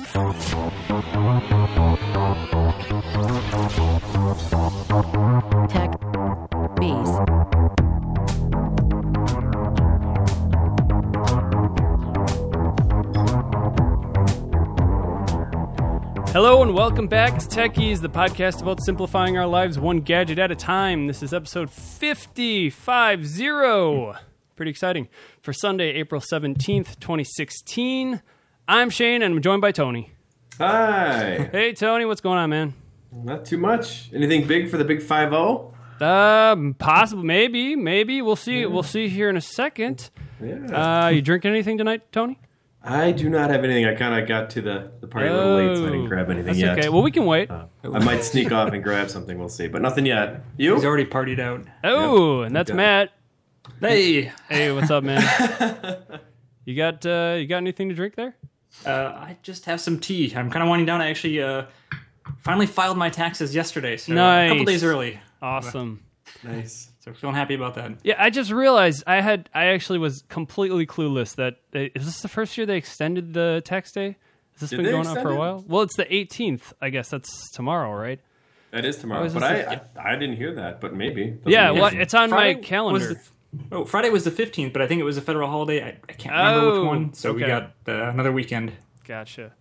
[0.00, 0.22] Hello
[16.62, 20.56] and welcome back to Techies, the podcast about simplifying our lives one gadget at a
[20.56, 21.08] time.
[21.08, 24.14] This is episode 50, 50.
[24.56, 25.08] Pretty exciting.
[25.42, 28.22] For Sunday, April 17th, 2016.
[28.70, 30.12] I'm Shane and I'm joined by Tony.
[30.58, 31.48] Hi.
[31.52, 32.74] Hey, Tony, what's going on, man?
[33.10, 34.08] Not too much.
[34.14, 35.74] Anything big for the big five oh?
[35.98, 36.52] zero?
[36.52, 38.22] Um, possible, maybe, maybe.
[38.22, 38.64] We'll see.
[38.66, 40.10] We'll see here in a second.
[40.40, 41.06] Yeah.
[41.06, 42.38] Uh, you drinking anything tonight, Tony?
[42.80, 43.86] I do not have anything.
[43.86, 46.30] I kind of got to the, the party a little late, so I didn't grab
[46.30, 46.78] anything That's yet.
[46.78, 46.88] okay.
[46.90, 47.50] Well, we can wait.
[47.50, 49.36] Uh, I might sneak off and grab something.
[49.36, 50.44] We'll see, but nothing yet.
[50.56, 50.76] You?
[50.76, 51.66] He's already partied out.
[51.82, 52.76] oh, and that's Okay.
[52.76, 53.10] Matt.
[53.80, 55.20] Hey, Hey, what's up, man?
[56.64, 58.36] you got uh, you got anything to drink there?
[58.86, 60.32] Uh, I just have some tea.
[60.34, 61.00] I'm kind of winding down.
[61.00, 61.64] I actually uh,
[62.38, 65.20] finally filed my taxes yesterday, so a couple days early.
[65.42, 66.02] Awesome.
[66.44, 66.88] nice.
[67.00, 67.92] So feeling happy about that.
[68.04, 72.28] Yeah, I just realized I had I actually was completely clueless that is this the
[72.28, 74.16] first year they extended the tax day?
[74.52, 75.38] Has this Did been going on for extend a it?
[75.38, 75.64] while?
[75.66, 76.74] Well, it's the 18th.
[76.82, 78.20] I guess that's tomorrow, right?
[78.72, 80.80] That is tomorrow, Oh, is but I, I I didn't hear that.
[80.82, 81.30] But maybe.
[81.30, 83.16] Doesn't Yeah, mean well, it's on Friday my calendar.
[83.72, 85.82] Oh, Friday was the 15th, but I think it was a federal holiday.
[85.82, 87.12] I, I can't remember Oh, which one.
[87.14, 88.72] So we got uh, another weekend.
[89.04, 89.52] Gotcha.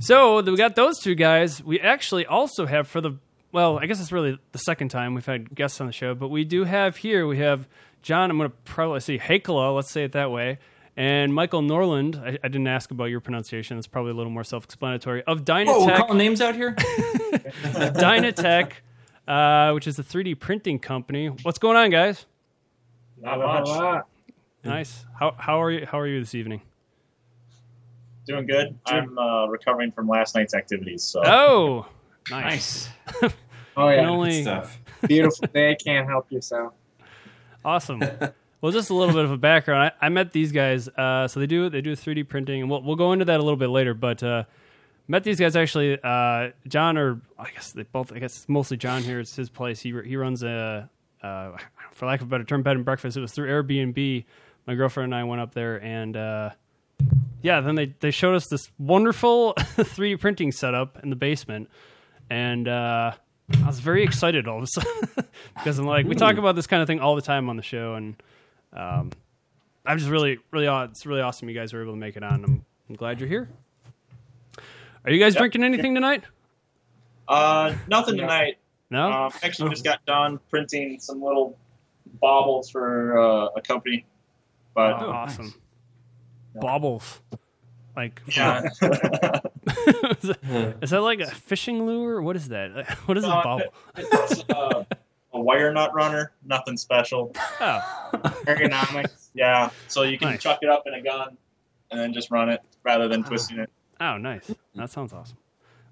[0.00, 1.62] So we got those two guys.
[1.62, 3.18] We actually also have for the
[3.52, 6.28] well, I guess it's really the second time we've had guests on the show, but
[6.28, 7.26] we do have here.
[7.26, 7.66] We have
[8.02, 8.30] John.
[8.30, 9.74] I'm going to probably say Hakela.
[9.74, 10.58] Let's say it that way.
[10.96, 12.16] And Michael Norland.
[12.16, 13.76] I, I didn't ask about your pronunciation.
[13.78, 15.24] It's probably a little more self-explanatory.
[15.24, 15.66] Of Dynatech.
[15.68, 16.74] Oh, we're calling names out here.
[17.64, 18.72] Dynatech,
[19.26, 21.28] uh, which is a 3D printing company.
[21.28, 22.26] What's going on, guys?
[23.20, 24.04] Not much.
[24.64, 25.04] Nice.
[25.18, 25.86] How how are you?
[25.86, 26.60] How are you this evening?
[28.26, 28.78] Doing good.
[28.86, 31.02] I'm uh, recovering from last night's activities.
[31.02, 31.86] So Oh,
[32.30, 32.88] nice.
[33.22, 33.32] nice.
[33.76, 34.78] Oh yeah, only stuff.
[35.08, 35.76] beautiful day.
[35.76, 36.74] Can't help yourself.
[37.64, 38.02] awesome.
[38.62, 39.90] Well, just a little bit of a background.
[40.02, 40.86] I, I met these guys.
[40.86, 43.42] Uh, so they do they do 3D printing, and we'll we'll go into that a
[43.42, 43.94] little bit later.
[43.94, 44.44] But uh,
[45.08, 45.98] met these guys actually.
[46.02, 48.12] Uh, John, or I guess they both.
[48.12, 49.18] I guess mostly John here.
[49.18, 49.80] It's his place.
[49.80, 50.90] He he runs a.
[51.22, 51.52] Uh,
[52.00, 53.16] for lack of a better term, bed and breakfast.
[53.16, 54.24] It was through Airbnb.
[54.66, 56.50] My girlfriend and I went up there, and uh,
[57.42, 61.68] yeah, then they, they showed us this wonderful 3D printing setup in the basement,
[62.30, 63.12] and uh,
[63.62, 66.66] I was very excited all of a sudden because I'm like, we talk about this
[66.66, 68.22] kind of thing all the time on the show, and
[68.72, 69.10] um,
[69.84, 72.22] I'm just really, really, aw- it's really awesome you guys were able to make it
[72.22, 72.44] on.
[72.44, 73.50] I'm, I'm glad you're here.
[75.04, 76.24] Are you guys drinking anything tonight?
[77.28, 78.56] uh, nothing tonight.
[78.90, 79.10] No.
[79.10, 81.56] Um, actually, just got done printing some little
[82.20, 84.04] baubles for uh, a company.
[84.74, 85.54] But oh, awesome.
[86.54, 87.20] Baubles.
[87.96, 92.22] Like, yeah, is, that, is that like a fishing lure?
[92.22, 92.88] What is that?
[93.06, 93.74] What is a Uh, bauble?
[93.96, 94.84] it's uh,
[95.34, 96.32] a wire nut runner.
[96.44, 97.32] Nothing special.
[97.60, 98.10] Oh,
[98.46, 99.28] Ergonomics.
[99.34, 100.42] Yeah, so you can Nice.
[100.42, 101.36] chuck it up in a gun
[101.90, 103.70] and then just run it rather than twisting it.
[104.00, 104.50] oh, nice.
[104.76, 105.36] That sounds awesome.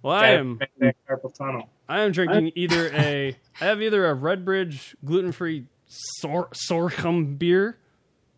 [0.03, 0.61] Well, I am.
[1.09, 1.69] Carpal tunnel.
[1.89, 7.79] I am drinking either a I have either a Redbridge gluten free sor- sorghum beer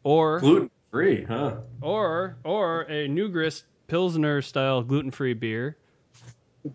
[0.03, 1.57] or Gluten free, huh?
[1.83, 5.77] or or a New Grist Pilsner style gluten free beer.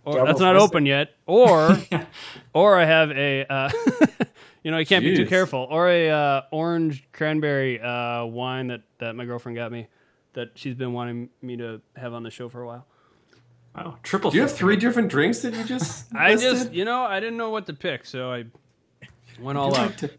[0.03, 0.69] Or Double that's not fisted.
[0.69, 1.15] open yet.
[1.25, 1.77] Or
[2.53, 3.69] or I have a uh,
[4.63, 5.67] you know I can't be too careful.
[5.69, 9.87] Or a uh, orange cranberry uh, wine that that my girlfriend got me
[10.33, 12.85] that she's been wanting me to have on the show for a while.
[13.75, 14.31] Wow, triple.
[14.31, 16.07] Do you have three different drinks that you just?
[16.15, 16.51] I listed?
[16.51, 18.45] just you know I didn't know what to pick, so I
[19.39, 20.01] went all You out.
[20.01, 20.11] like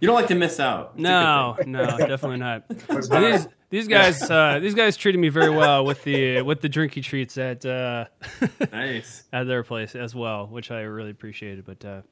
[0.00, 0.92] you don't like to miss out.
[0.94, 2.68] It's a good No, no, definitely not.
[2.88, 7.02] these these guys uh, these guys treated me very well with the with the drinky
[7.02, 8.06] treats at uh,
[8.72, 9.24] Nice.
[9.32, 11.64] at their place as well, which I really appreciated.
[11.64, 12.02] But uh,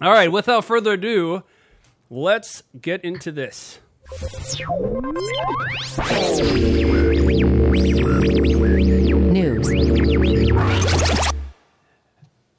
[0.00, 1.42] all right, without further ado,
[2.10, 3.78] let's get into this.
[9.32, 9.68] News.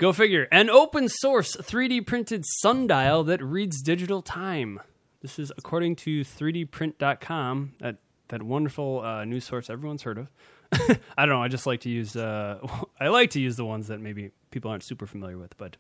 [0.04, 0.50] Go figure.
[0.52, 4.82] An open source 3D printed sundial that reads digital time.
[5.22, 10.30] This is according to 3dprint.com, that, that wonderful uh, news source everyone's heard of.
[11.18, 11.42] I don't know.
[11.42, 12.18] I just like to use.
[12.18, 12.60] Uh,
[13.00, 15.56] I like to use the ones that maybe people aren't super familiar with.
[15.56, 15.78] But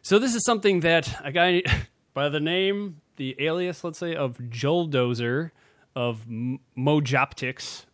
[0.00, 1.64] so this is something that a guy
[2.14, 5.50] by the name, the alias, let's say, of Julldozer
[5.96, 7.86] of M- Mojoptix,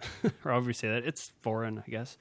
[0.44, 1.06] or however you say that.
[1.06, 2.18] It's foreign, I guess.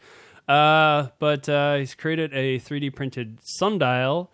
[0.47, 4.31] Uh, but uh, he's created a 3D printed sundial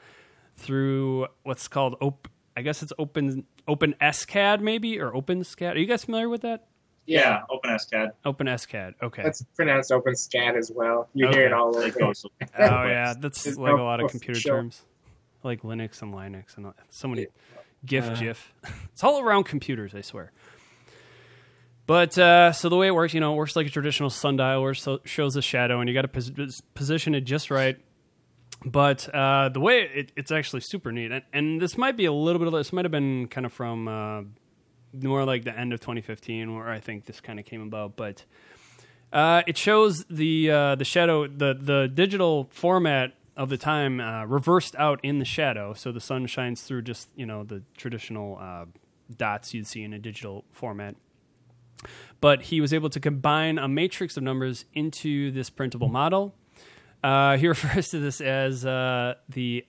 [0.58, 5.76] through what's called op- I guess it's open open SCAD maybe or OpenSCAD.
[5.76, 6.66] Are you guys familiar with that?
[7.06, 8.12] Yeah, OpenSCAD.
[8.26, 8.94] OpenSCAD.
[9.02, 9.24] Okay.
[9.24, 11.08] That's pronounced OpenSCAD as well.
[11.14, 11.38] You Okay.
[11.40, 12.08] hear it all Like over.
[12.08, 12.26] those.
[12.26, 12.28] oh
[12.60, 14.82] yeah, that's There's like a lot of computer official- terms,
[15.44, 17.28] like Linux and Linux and so many
[17.86, 18.16] GIF, Uh.
[18.16, 18.54] GIF.
[18.94, 20.32] It's all around computers, I swear.
[21.92, 24.62] But uh, so the way it works, you know, it works like a traditional sundial,
[24.62, 27.78] where it shows the shadow, and you got to pos- pos- position it just right.
[28.64, 32.14] But uh, the way it, it's actually super neat, and, and this might be a
[32.14, 34.22] little bit of this might have been kind of from uh,
[34.94, 37.98] more like the end of 2015, where I think this kind of came about.
[37.98, 38.24] But
[39.12, 44.24] uh, it shows the uh, the shadow, the the digital format of the time uh,
[44.24, 48.40] reversed out in the shadow, so the sun shines through just you know the traditional
[49.14, 50.96] dots you'd see in a digital format.
[52.20, 56.36] But he was able to combine a matrix of numbers into this printable model.
[57.04, 59.66] Uh, he refers to this as uh, the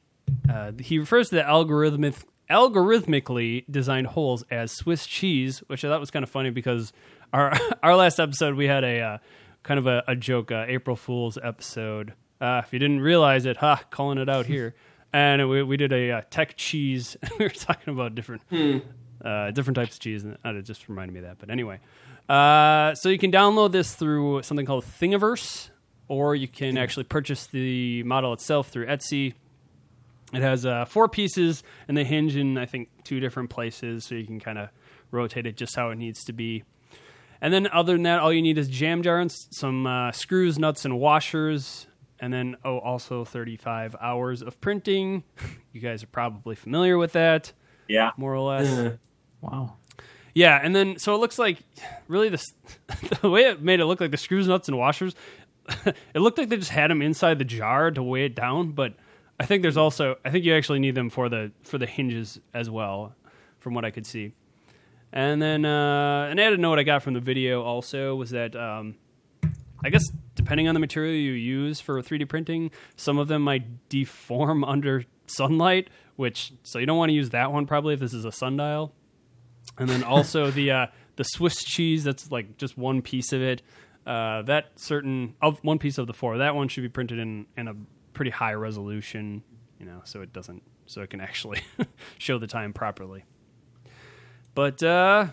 [0.49, 6.00] uh, he refers to the algorithmic algorithmically designed holes as Swiss cheese, which I thought
[6.00, 6.93] was kind of funny because
[7.32, 9.19] our our last episode we had a uh,
[9.62, 12.14] kind of a, a joke uh, April Fool's episode.
[12.44, 14.75] If you didn't realize it, ha, calling it out here.
[15.12, 17.17] And we, we did a uh, tech cheese.
[17.38, 18.43] we were talking about different
[19.25, 21.39] uh, different types of cheese, and it just reminded me of that.
[21.39, 21.81] But anyway,
[22.29, 25.71] uh, so you can download this through something called Thingiverse,
[26.09, 29.35] or you can actually purchase the model itself through Etsy.
[30.33, 34.15] It has uh, four pieces, and they hinge in I think two different places, so
[34.15, 34.69] you can kind of
[35.11, 36.65] rotate it just how it needs to be.
[37.41, 40.13] And then other than that, all you need is jam jar and s- some uh,
[40.13, 41.87] screws, nuts, and washers.
[42.21, 45.25] And then oh, also 35 hours of printing.
[45.73, 47.53] You guys are probably familiar with that,
[47.89, 48.11] Yeah.
[48.19, 48.99] more or less.
[49.43, 49.77] Wow.
[50.35, 51.59] Yeah, and then so it looks like
[52.09, 52.43] really the
[53.21, 55.15] the way it made it look like the screws, nuts, and washers.
[55.85, 58.94] it looked like they just had them inside the jar to weigh it down, but
[59.39, 62.41] I think there's also I think you actually need them for the for the hinges
[62.55, 63.15] as well,
[63.59, 64.33] from what I could see.
[65.12, 68.95] And then uh, an added note I got from the video also was that um,
[69.85, 73.88] I guess depending on the material you use for 3D printing, some of them might
[73.91, 78.15] deform under sunlight, which so you don't want to use that one probably if this
[78.15, 78.95] is a sundial.
[79.79, 80.87] And then also the uh,
[81.17, 83.63] the Swiss cheese that's like just one piece of it.
[84.07, 87.47] Uh, that certain of one piece of the four, that one should be printed in
[87.57, 87.75] in a
[88.13, 89.43] pretty high resolution,
[89.79, 91.61] you know, so it doesn't so it can actually
[92.19, 93.25] show the time properly.
[94.55, 95.27] But uh,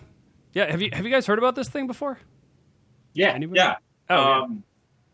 [0.52, 2.18] yeah, have you have you guys heard about this thing before?
[3.12, 3.30] Yeah.
[3.32, 3.58] Anybody?
[3.58, 3.76] Yeah.
[4.08, 4.40] Oh, yeah.
[4.42, 4.64] um,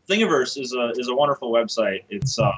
[0.08, 2.04] Thingiverse is a is a wonderful website.
[2.10, 2.52] It's uh,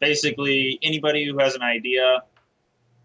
[0.00, 2.22] basically anybody who has an idea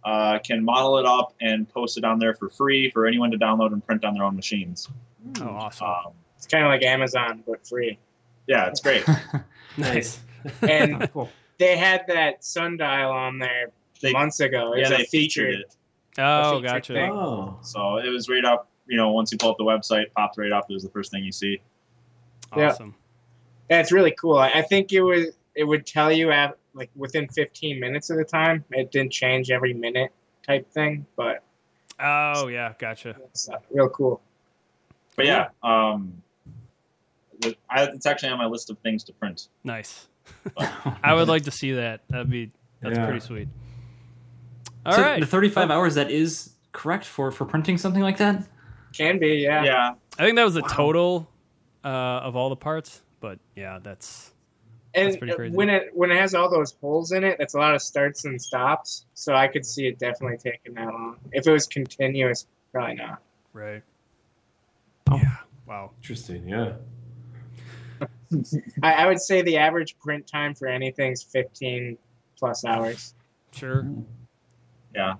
[0.03, 3.37] uh, can model it up and post it on there for free for anyone to
[3.37, 4.89] download and print on their own machines.
[5.41, 5.87] oh, awesome.
[5.87, 7.97] Um, It's kind of like Amazon, but free.
[8.47, 9.05] yeah, it's great.
[9.77, 10.19] nice.
[10.61, 11.29] And Cool.
[11.59, 13.67] they had that sundial on there
[14.01, 14.73] They- months ago.
[14.73, 15.61] It yeah, was they featured featured.
[15.61, 15.75] it,
[16.17, 16.93] Oh, feature gotcha.
[16.93, 17.11] thing.
[17.11, 18.67] oh, so it was right up.
[18.87, 20.65] You know, once you pull up the website, popped right up.
[20.69, 21.61] It was the first thing you see.
[22.51, 22.59] Awesome.
[22.61, 22.67] Yeah.
[22.69, 22.95] Awesome.
[23.69, 24.37] That's really cool.
[24.37, 25.27] I, I think it was.
[25.55, 28.63] It would tell you at like within 15 minutes of the time.
[28.71, 30.11] It didn't change every minute
[30.45, 31.43] type thing, but
[31.99, 33.15] Oh, yeah, gotcha.
[33.25, 34.21] it's uh, real cool.
[35.15, 36.21] But yeah, um,
[37.69, 39.47] I, it's actually on my list of things to print.
[39.63, 40.07] Nice.
[41.03, 42.01] I would like to see that.
[42.09, 42.51] That'd be
[42.81, 43.05] that's Yeah.
[43.05, 43.47] pretty sweet.
[44.85, 45.19] All so right.
[45.19, 48.47] the 35 hours that is correct for for printing something like that.
[48.93, 49.63] Can be, yeah.
[49.63, 51.29] Yeah, I think that was the total
[51.83, 54.33] uh, of all the parts, but yeah, that's
[54.93, 55.55] And That's crazy.
[55.55, 58.25] when it when it has all those holes in it, that's a lot of starts
[58.25, 59.05] and stops.
[59.13, 61.17] So I could see it definitely taking that long.
[61.31, 63.21] If it was continuous, probably not.
[63.53, 63.81] right.
[65.09, 65.15] Oh.
[65.17, 65.37] Yeah.
[65.65, 65.91] Wow.
[66.01, 66.47] interesting.
[66.47, 66.73] Yeah.
[68.83, 71.97] I, I would say the average print time for anything's 15
[72.37, 73.13] plus hours.
[73.51, 73.85] Sure.
[74.95, 75.13] yeah.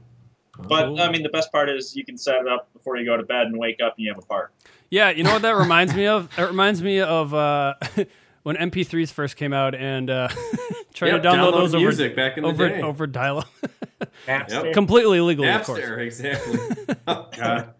[0.67, 3.17] But I mean, the best part is you can set it up before you go
[3.17, 4.51] to bed and wake up and you have a part.
[4.89, 6.29] Yeah, you know what that reminds me of?
[6.37, 7.75] It reminds me of uh,
[8.43, 10.27] when MP3s first came out and uh,
[10.93, 12.81] trying Yep, to download, those over music back in the over day.
[12.81, 13.47] over dial-up,
[14.27, 14.73] Napster.
[14.73, 15.79] completely illegally, of course.
[15.79, 16.59] Napster, exactly.
[17.07, 17.73] oh, God.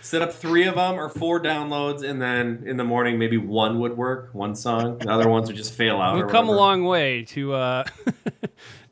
[0.00, 3.78] Set up three of them or four downloads, and then in the morning maybe one
[3.80, 4.98] would work, one song.
[4.98, 6.14] The other ones would just fail out.
[6.16, 7.84] We've or come a long way to uh,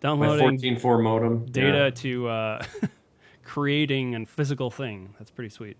[0.00, 1.90] downloading 14.4 modem data Yeah.
[1.90, 2.64] to uh,
[3.44, 5.14] creating a physical thing.
[5.18, 5.76] That's pretty sweet.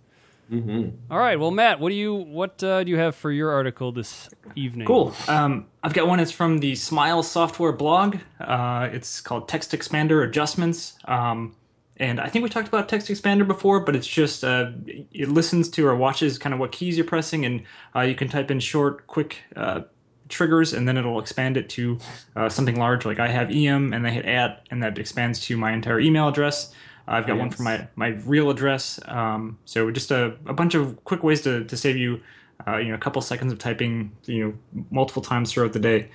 [0.53, 0.93] Mhm.
[1.11, 3.91] All right, well, Matt, what do you what uh, do you have for your article
[3.91, 4.87] this evening?
[4.87, 5.15] Cool.
[5.27, 6.21] Um, I've got one.
[6.21, 8.19] It's from the Smile Software blog.
[8.39, 10.99] Uh, it's called Text Expander Adjustments.
[11.07, 11.57] Um,
[11.97, 15.71] and I think we talked about Text Expander before, but it's just uh, it listens
[15.71, 17.63] to or watches kind of what keys you're pressing, and
[17.97, 19.83] uh, you can type in short, quick uh,
[20.29, 21.99] triggers, and then it'll expand it to
[22.37, 23.07] uh, something large.
[23.07, 26.29] Like I have EM, and I hit add, and that expands to my entire email
[26.29, 26.75] address.
[27.07, 29.01] I've got one for my, my real address.
[29.07, 32.21] Um, so just a, a bunch of quick ways to, to save you
[32.67, 34.45] uh, you know, a couple seconds of typing, you
[34.75, 36.09] know, multiple times throughout the day.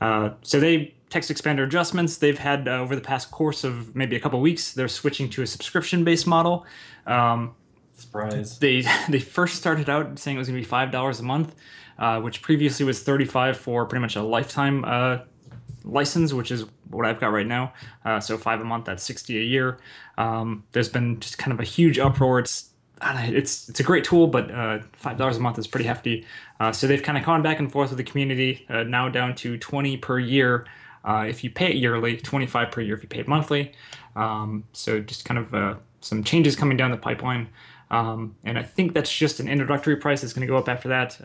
[0.00, 4.16] Uh, so they text expander adjustments they've had uh, over the past course of maybe
[4.16, 4.72] a couple weeks.
[4.72, 6.64] They're switching to a subscription based model.
[7.06, 7.54] Um,
[7.94, 8.58] Surprise.
[8.58, 11.54] they they first started out saying it was going to be five dollars a month,
[11.98, 15.18] uh, which previously was thirty five for pretty much a lifetime uh,
[15.84, 17.72] license, which is what I've got right now.
[18.04, 19.78] Uh, so five a month, that's sixty a year.
[20.18, 22.38] Um, there's been just kind of a huge uproar.
[22.40, 22.70] It's
[23.02, 26.26] it's it's a great tool, but uh, five dollars a month is pretty hefty.
[26.58, 28.66] Uh, so they've kind of gone back and forth with the community.
[28.68, 30.66] Uh, now down to twenty per year
[31.04, 33.72] uh, if you pay it yearly, twenty five per year if you pay it monthly.
[34.16, 37.48] Um, so just kind of uh, some changes coming down the pipeline.
[37.90, 40.22] Um, and I think that's just an introductory price.
[40.22, 41.18] It's going to go up after that.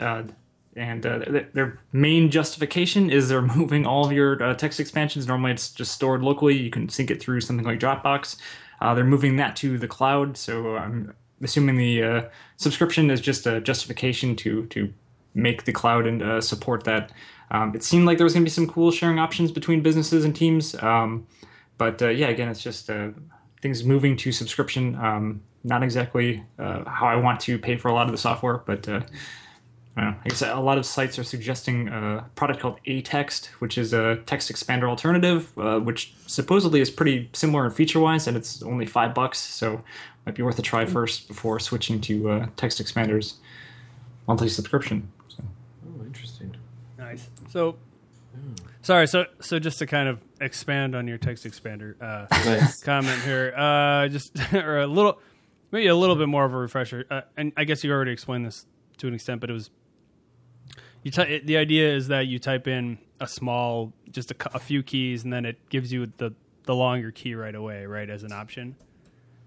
[0.75, 5.27] And uh, th- their main justification is they're moving all of your uh, text expansions.
[5.27, 6.57] Normally, it's just stored locally.
[6.57, 8.37] You can sync it through something like Dropbox.
[8.81, 10.37] Uh, they're moving that to the cloud.
[10.37, 12.21] So I'm assuming the uh,
[12.57, 14.93] subscription is just a justification to to
[15.33, 17.11] make the cloud and uh, support that.
[17.51, 20.25] Um, it seemed like there was going to be some cool sharing options between businesses
[20.25, 20.75] and teams.
[20.81, 21.27] Um,
[21.77, 22.89] but uh, yeah, again, it's just
[23.61, 24.95] things moving to subscription.
[24.95, 28.87] Um, not exactly how I want to pay for a lot of the software, but
[29.97, 30.17] I don't know.
[30.25, 34.17] I guess a lot of sites are suggesting a product called Atext, which is a
[34.25, 38.85] text expander alternative, uh, which supposedly is pretty similar in feature wise, and it's only
[38.85, 39.39] five bucks.
[39.39, 39.81] So
[40.25, 43.35] might be worth a try first before switching to uh, text expanders
[44.27, 45.11] monthly subscription.
[45.29, 45.43] So.
[45.87, 46.55] Oh, interesting.
[46.97, 47.29] Nice.
[47.49, 47.77] So,
[48.81, 49.07] sorry.
[49.07, 52.83] So, so just to kind of expand on your text expander uh, Nice.
[52.83, 55.19] comment here, uh, just or a little,
[55.71, 57.05] maybe a little bit more of a refresher.
[57.09, 58.65] Uh, and I guess you already explained this
[58.97, 59.69] to an extent, but it was
[61.05, 61.11] you.
[61.11, 65.23] Ty- the idea is that you type in a small, just a, a few keys,
[65.23, 66.33] and then it gives you the
[66.65, 68.75] the longer key right away, right, as an option.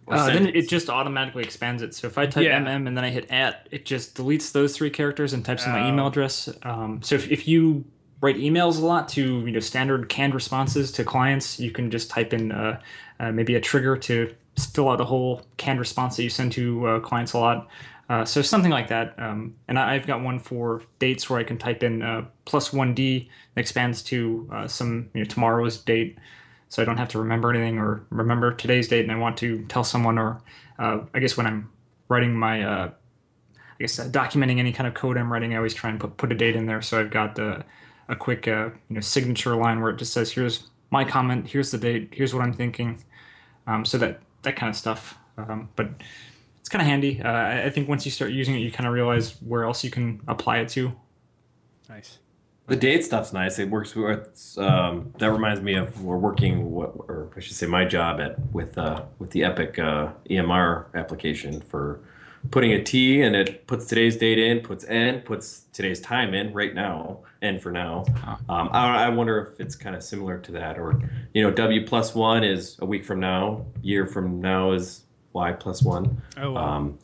[0.07, 1.95] Or Uh, then it just automatically expands it.
[1.95, 2.61] So if I type Yeah.
[2.61, 5.73] mm and then I hit at, it just deletes those three characters and types in
[5.73, 5.89] my Oh.
[5.89, 6.49] email address.
[6.63, 7.85] Um, so if, if you
[8.23, 12.09] write emails a lot to you know standard canned responses to clients, you can just
[12.09, 12.81] type in uh,
[13.21, 14.33] uh, maybe a trigger to
[14.75, 17.69] fill out a whole canned response that you send to uh, clients a lot.
[18.09, 19.15] Uh, so something like that.
[19.19, 22.73] Um, and I, I've got one for dates where I can type in uh, plus
[22.73, 26.19] one D expands to uh, some you know, tomorrow's date
[26.71, 29.65] so I don't have to remember anything or remember today's date and I want to
[29.67, 30.41] tell someone or
[30.79, 31.71] uh, I guess when I'm
[32.09, 35.75] writing my uh, I guess uh, documenting any kind of code I'm writing I always
[35.75, 37.65] try and put, put a date in there so I've got a
[38.19, 42.11] quick you know signature line where it just says here's my comment here's the date
[42.13, 43.03] here's what I'm thinking
[43.67, 45.91] um, so that that kind of stuff um, but
[46.69, 48.87] it's kind of handy uh, I I think once you start using it you kind
[48.87, 50.93] of realize where else you can apply it to
[51.89, 52.19] Nice.
[52.67, 53.59] The date stuff's nice.
[53.59, 54.57] It works with.
[54.59, 58.39] Um, that reminds me of we're working, what, or I should say, my job at
[58.53, 62.01] with uh, with the Epic uh, EMR application for
[62.51, 66.53] putting a T and it puts today's date in, puts N, puts today's time in
[66.53, 68.05] right now, N for now.
[68.51, 71.01] Um, I, I wonder if it's kind of similar to that, or
[71.33, 75.05] you know, W plus one is a week from now, year from now is
[75.39, 76.21] Y plus one.
[76.37, 76.77] Oh, wow.
[76.77, 76.99] Um,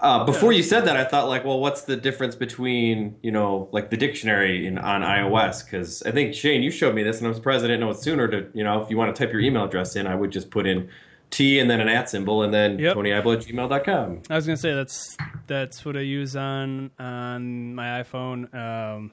[0.00, 3.68] uh, before you said that, I thought like, well, what's the difference between you know
[3.70, 5.64] like the dictionary in on iOS?
[5.64, 7.98] Because I think Shane, you showed me this, and I'm surprised I didn't know it
[7.98, 8.26] sooner.
[8.26, 10.50] To you know, if you want to type your email address in, I would just
[10.50, 10.88] put in
[11.30, 12.96] T and then an at symbol, and then Yep.
[12.96, 14.22] TonyIble at gmail.com.
[14.28, 15.16] I was gonna say that's
[15.46, 18.52] that's what I use on on my iPhone.
[18.52, 19.12] Um,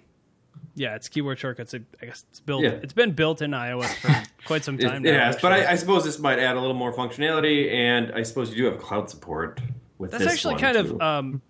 [0.80, 1.74] yeah, it's keyboard shortcuts.
[1.74, 2.64] I I guess it's built.
[2.64, 2.70] Yeah.
[2.82, 5.06] It's been built in iOS for quite some time.
[5.06, 5.52] it now, has, but.
[5.52, 8.66] I, I suppose this might add a little more functionality, and I suppose you do
[8.66, 9.60] have cloud support
[9.98, 10.96] with that's this actually one, kind too.
[10.96, 11.02] of.
[11.02, 11.42] Um,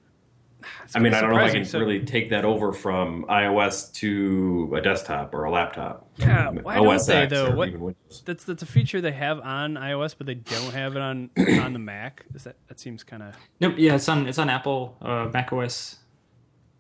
[0.93, 3.93] I mean, I don't know if I can So- really take that over from iOS
[3.93, 6.09] to a desktop or a laptop.
[6.17, 7.55] Yeah, why don't they, X though?
[7.55, 7.95] What-
[8.25, 11.73] That's that's a feature they have on iOS, but they don't have it on on
[11.73, 12.25] the Mac.
[12.35, 15.53] Is that that seems kind of nope yeah it's on it's on Apple uh, Mac
[15.53, 15.99] OS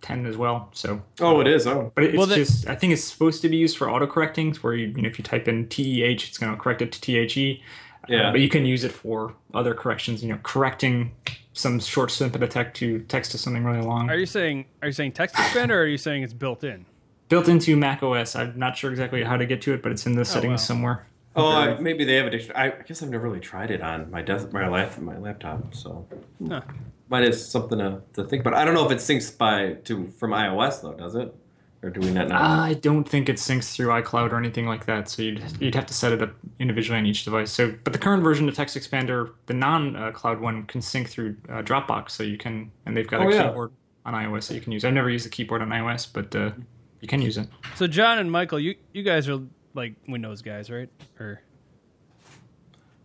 [0.01, 1.67] 10 as well so Oh, it is.
[1.67, 4.55] Oh, But it's Well, the- just, I think it's supposed to be used for autocorrecting,
[4.57, 7.01] where you, you know, if you type in TEH, it's going to correct it to
[7.01, 7.61] THE.
[8.03, 8.31] Uh, Yeah.
[8.31, 11.11] but you can use it for other corrections, you know, correcting
[11.53, 14.09] some short snippet of text to text to something really long.
[14.09, 16.85] Are you saying are you saying text expander or are you saying it's built in?
[17.27, 18.35] Built into Mac OS.
[18.35, 20.65] I'm not sure exactly how to get to it, but it's in the settings wow.
[20.65, 21.07] somewhere.
[21.35, 22.71] Oh, I, maybe they have a dictionary.
[22.71, 25.75] I guess I've never really tried it on my desk, my lap, my laptop.
[25.75, 26.07] So
[26.47, 26.61] Huh.
[27.09, 28.53] Might is something to, to think about.
[28.53, 31.33] I don't know if it syncs by to from iOS though, does it?
[31.81, 32.35] Or do we not know?
[32.35, 35.85] I don't think it syncs through iCloud or anything like that, so you'd you'd have
[35.85, 37.51] to set it up individually on each device.
[37.51, 41.61] So, but the current version of Text Expander, the non-cloud one, can sync through uh,
[41.61, 43.47] Dropbox, so you can, and they've got Oh, a yeah.
[43.47, 43.71] keyboard
[44.05, 44.83] on iOS that you can use.
[44.83, 46.51] I've never used the keyboard on iOS, but uh,
[46.99, 47.47] you can use it.
[47.75, 49.39] So John and Michael, you you guys are
[49.73, 50.89] like Windows guys, right?
[51.17, 51.41] Or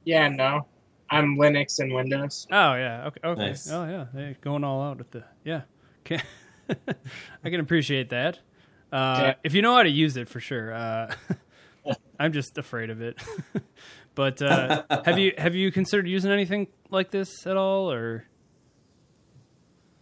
[0.05, 0.67] Yeah, no.
[1.15, 2.47] I'm Linux and Windows.
[2.51, 3.41] oh yeah, okay, okay.
[3.49, 3.71] Nice.
[3.71, 5.63] Oh yeah, they going all out with the yeah.
[6.05, 6.21] Okay.
[7.45, 8.39] I can appreciate that.
[8.93, 9.35] Uh, Yeah.
[9.45, 10.73] If you know how to use it, for sure.
[10.75, 11.15] Uh,
[12.21, 13.23] I'm just afraid of it.
[14.15, 18.25] but uh, have you have you considered using anything like this at all, or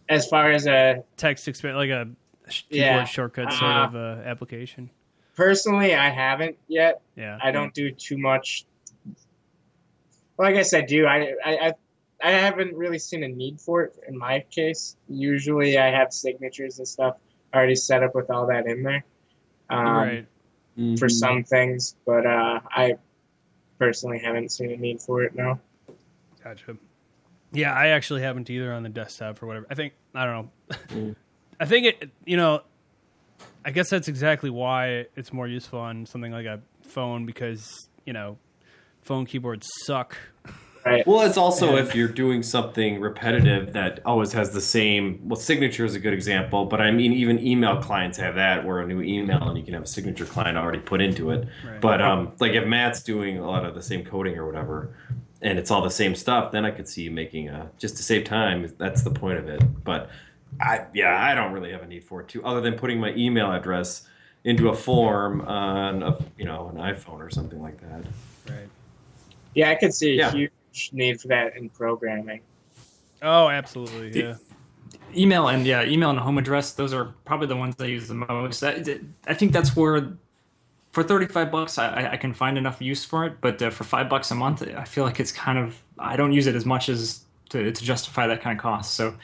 [0.09, 2.09] As far as a text expand like a
[2.49, 3.03] keyboard Yeah.
[3.05, 4.89] shortcut sort Uh, of uh, application?
[5.35, 7.01] personally, I haven't yet.
[7.15, 7.39] Yeah.
[7.41, 8.65] I don't do too much.
[10.37, 11.05] Well, I guess I do.
[11.05, 11.73] I, I I
[12.23, 14.95] I haven't really seen a need for it in my case.
[15.09, 17.17] Usually, I have signatures and stuff
[17.53, 19.03] already set up with all that in there.
[19.69, 20.27] Um, right.
[20.97, 22.97] For some things, but uh, I
[23.77, 25.35] personally haven't seen a need for it.
[25.35, 25.59] No.
[26.43, 26.77] Gotcha.
[27.51, 29.67] Yeah, I actually haven't either on the desktop or whatever.
[29.69, 30.77] I think I don't know.
[30.89, 31.15] Mm.
[31.59, 32.09] I think it.
[32.25, 32.61] You know,
[33.63, 38.13] I guess that's exactly why it's more useful on something like a phone because you
[38.13, 38.37] know,
[39.03, 40.17] phone keyboards suck.
[40.85, 41.07] Right.
[41.07, 45.19] Well, it's also And- if you're doing something repetitive that always has the same.
[45.23, 48.81] Well, signature is a good example, but I mean, even email clients have that, where
[48.81, 51.47] a new email and you can have a signature client already put into it.
[51.65, 51.79] Right.
[51.79, 54.93] But um, like if Matt's doing a lot of the same coding or whatever,
[55.41, 58.03] and it's all the same stuff, then I could see you making a just to
[58.03, 58.69] save time.
[58.77, 59.61] That's the point of it.
[59.85, 60.09] But
[60.59, 63.13] I, yeah, I don't really have a need for it too, other than putting my
[63.15, 64.05] email address
[64.43, 68.03] into a form on a you know an iPhone or something like that.
[68.49, 68.67] Right.
[69.55, 70.31] Yeah, I could see a Yeah.
[70.31, 72.41] huge need for that in programming.
[73.21, 74.19] Oh, absolutely.
[74.21, 74.35] Yeah.
[75.15, 78.15] email and yeah email and home address those are probably the ones i use the
[78.15, 78.83] most i,
[79.27, 80.13] I think that's where
[80.91, 84.09] for 35 bucks I, I can find enough use for it but uh, for five
[84.09, 86.89] bucks a month i feel like it's kind of i don't use it as much
[86.89, 89.15] as to, to justify that kind of cost so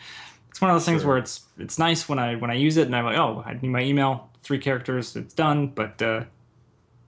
[0.51, 1.09] it's one of those things Sure.
[1.09, 3.53] where it's it's nice when i when i use it and i'm like oh i
[3.53, 6.23] need my email three characters it's done but uh,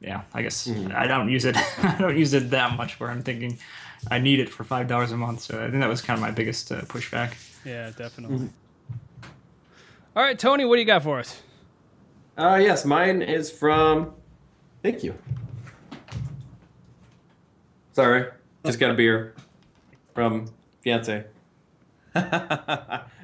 [0.01, 0.93] yeah i guess Mhm.
[0.96, 3.58] i don't use it i don't use it that much where i'm thinking
[4.10, 6.22] i need it for five dollars a month so i think that was kind of
[6.22, 8.50] my biggest uh, pushback Yeah, definitely.
[10.15, 11.41] All right, Tony, what do you got for us?
[12.38, 14.13] Uh, yes, mine is from.
[14.84, 15.13] Thank you.
[17.94, 18.25] Sorry,
[18.66, 19.35] just got a beer
[20.16, 20.50] from
[20.81, 21.25] fiance.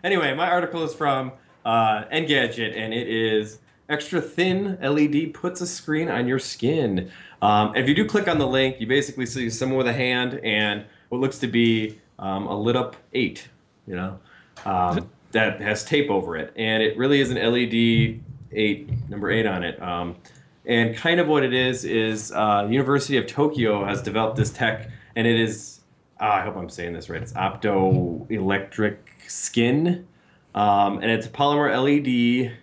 [0.03, 1.31] anyway, my article is from
[1.65, 3.59] uh, Engadget, and it is
[3.89, 7.09] extra thin LED puts a screen on your skin.
[7.41, 10.39] Um, if you do click on the link, you basically see someone with a hand
[10.43, 13.49] and what looks to be um, a lit up eight.
[13.85, 14.19] You know,
[14.65, 18.21] um, that has tape over it, and it really is an LED
[18.51, 19.81] eight, number eight on it.
[19.81, 20.17] Um,
[20.65, 24.89] and kind of what it is is uh, University of Tokyo has developed this tech,
[25.15, 25.77] and it is
[26.19, 27.21] ah, I hope I'm saying this right.
[27.21, 28.97] It's optoelectric
[29.27, 30.07] skin,
[30.55, 32.57] um, and it's a polymer LED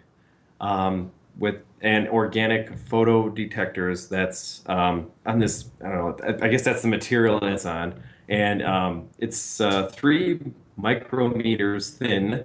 [0.61, 4.09] um, with an organic photo detectors.
[4.09, 5.67] That's um, on this.
[5.85, 6.27] I don't know.
[6.27, 10.41] I- I guess that's the material it's on, and um, it's uh, three
[10.81, 12.45] micrometers thin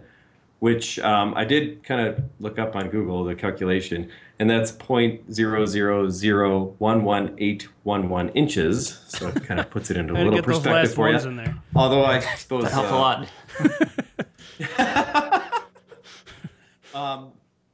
[0.60, 5.34] which um, I did kind of look up on Google the calculation, and that's point
[5.34, 9.00] zero zero zero one one eight one one inches.
[9.08, 10.98] So it kind of puts it into a Had to little get those perspective last
[10.98, 11.18] for you.
[11.30, 11.56] in there.
[11.76, 13.30] Although I suppose that helps uh, a lot
[17.20, 17.32] um,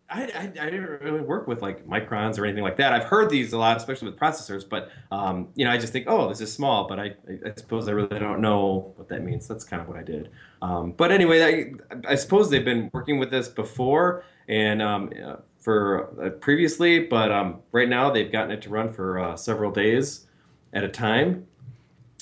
[0.08, 2.94] I, I, I didn't really work with like microns or anything like that.
[2.94, 4.68] I've heard these a lot, especially with processors.
[4.68, 6.88] But um, you know, I just think, oh, this is small.
[6.88, 7.16] But I,
[7.46, 9.48] I suppose I really don't know what that means.
[9.48, 10.30] That's kind of what I did.
[10.62, 15.12] Um, but anyway, I, I suppose they've been working with this before and um,
[15.60, 17.00] for uh, previously.
[17.00, 20.28] But um, right now, they've gotten it to run for uh, several days
[20.74, 21.48] at a time.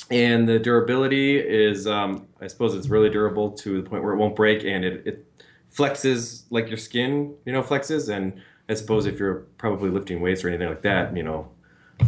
[0.10, 4.17] And the durability is, um, I suppose, it's really durable to the point where it
[4.17, 5.33] won't break, and it, it
[5.75, 8.13] flexes like your skin, you know, flexes.
[8.13, 11.49] And I suppose if you're probably lifting weights or anything like that, you know,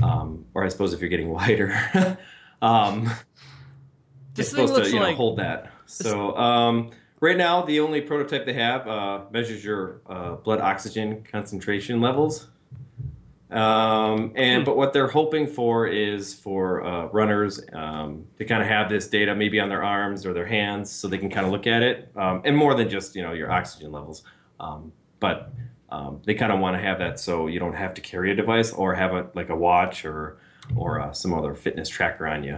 [0.04, 2.17] um, or I suppose if you're getting wider,
[2.62, 3.06] um,
[4.34, 5.71] This it's supposed looks to you know, like- hold that.
[5.88, 11.23] So um, right now, the only prototype they have uh, measures your uh, blood oxygen
[11.32, 12.47] concentration levels.
[13.51, 14.65] Um, and Hmm.
[14.65, 19.08] but what they're hoping for is for uh, runners um, to kind of have this
[19.08, 21.84] data maybe on their arms or their hands, so they can kind of look at
[21.84, 24.23] it, um, and more than just you know your oxygen levels.
[24.60, 25.53] Um, but
[25.89, 28.36] um, they kind of want to have that so you don't have to carry a
[28.36, 30.38] device or have a like a watch or
[30.75, 32.58] or uh, some other fitness tracker on you.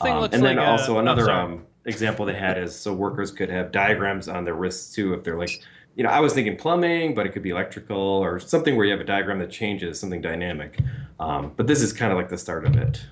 [0.00, 3.48] Um, and then like also oh, another um, example they had is so workers could
[3.48, 5.62] have diagrams on their wrists too if they're like
[5.96, 8.92] you know i was thinking plumbing but it could be electrical or something where you
[8.92, 10.78] have a diagram that changes something dynamic
[11.18, 13.04] um, but this is kind of like the start of it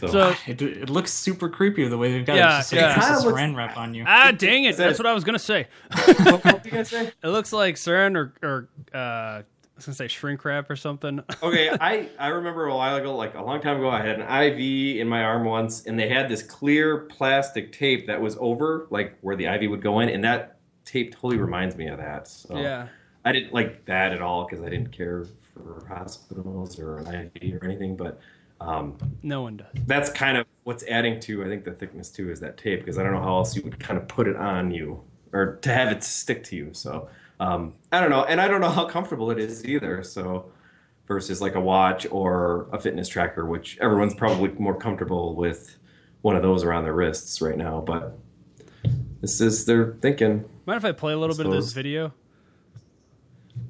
[0.00, 2.58] so, So- It, it looks super creepy the way they've got Yeah, it.
[2.58, 2.88] Just yeah.
[2.88, 4.04] like It kinda a looks- saran wrap on you.
[4.06, 4.70] Ah, dang it!
[4.70, 5.68] Is that- That's what I was gonna say.
[5.90, 9.44] what were you gonna say It looks like saran or, or uh, I
[9.76, 11.22] was gonna say shrink wrap or something.
[11.42, 14.42] okay I, I remember a while ago like a long time ago i had an
[14.44, 14.58] iv
[15.00, 19.18] in my arm once and they had this clear plastic tape that was over like
[19.20, 22.28] where the iv would go in and that tape totally reminds me of that.
[22.28, 22.88] So Yeah.
[23.24, 27.60] I didn't like that at all because I didn't care for hospitals or an IV
[27.60, 27.96] or anything.
[27.96, 28.20] But
[28.60, 29.66] um, No one does.
[29.86, 32.98] that's kind of what's adding to I think the thickness too is that tape because
[32.98, 35.72] I don't know how else you would kind of put it on you or to
[35.74, 36.68] have it stick to you.
[36.72, 37.08] So
[37.40, 40.02] um, I don't know, and I don't know how comfortable it is either.
[40.02, 40.50] So
[41.06, 45.78] versus like a watch or a fitness tracker, which everyone's probably more comfortable with
[46.22, 47.80] one of those around their wrists right now.
[47.80, 48.18] But
[49.20, 50.44] this is their thinking.
[50.66, 52.12] Mind if I play a little bit of this video?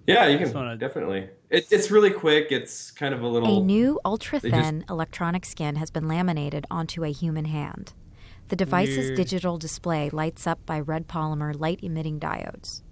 [0.07, 1.29] Yeah, you can wanna- definitely.
[1.51, 2.51] It, it's really quick.
[2.51, 3.61] It's kind of a little.
[3.61, 7.93] A new ultra they just- thin electronic skin has been laminated onto a human hand.
[8.49, 9.17] The device's Weird.
[9.17, 12.83] digital display lights up by red polymer light emitting diodes.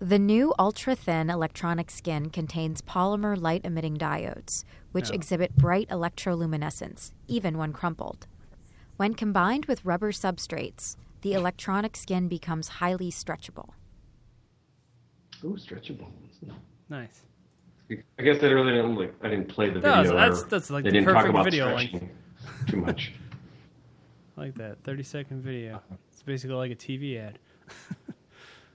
[0.00, 7.10] The new ultra thin electronic skin contains polymer light emitting diodes, which exhibit bright electroluminescence,
[7.26, 8.28] even when crumpled.
[8.96, 13.70] When combined with rubber substrates, the electronic skin becomes highly stretchable.
[15.44, 16.06] Ooh, stretchable.
[16.88, 17.22] Nice.
[18.18, 19.14] I guess I really didn't like.
[19.22, 20.16] I didn't play the No, video.
[20.16, 22.10] that's, that's like they the didn't talk perfect about video stretching
[22.68, 23.14] too much.
[24.36, 24.78] I like that.
[24.84, 25.82] 30 second video.
[26.12, 27.38] It's basically like a TV ad.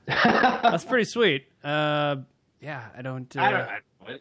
[0.08, 1.46] That's pretty sweet.
[1.64, 2.18] Uh,
[2.62, 3.36] yeah, I don't.
[3.36, 3.62] Uh, I don't.
[3.62, 4.18] I don't know.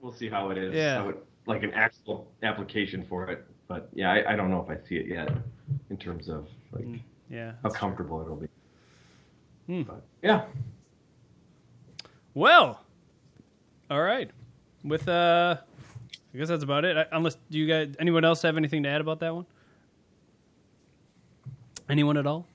[0.00, 0.74] We'll see how it is.
[0.74, 1.08] Yeah.
[1.08, 1.16] It,
[1.46, 3.46] like an actual application for it.
[3.68, 5.30] But yeah, I, I don't know if I see it yet
[5.90, 6.86] in terms of like
[7.30, 7.52] yeah.
[7.62, 8.48] how comfortable it'll be.
[9.66, 9.82] Hmm.
[9.82, 10.44] But yeah,
[12.34, 12.80] Well,
[13.90, 14.30] all right.
[14.82, 15.56] With uh,
[16.34, 16.96] I guess that's about it.
[16.96, 19.46] I, unless do you guys, anyone else have anything to add about that one?
[21.88, 22.46] Anyone at all?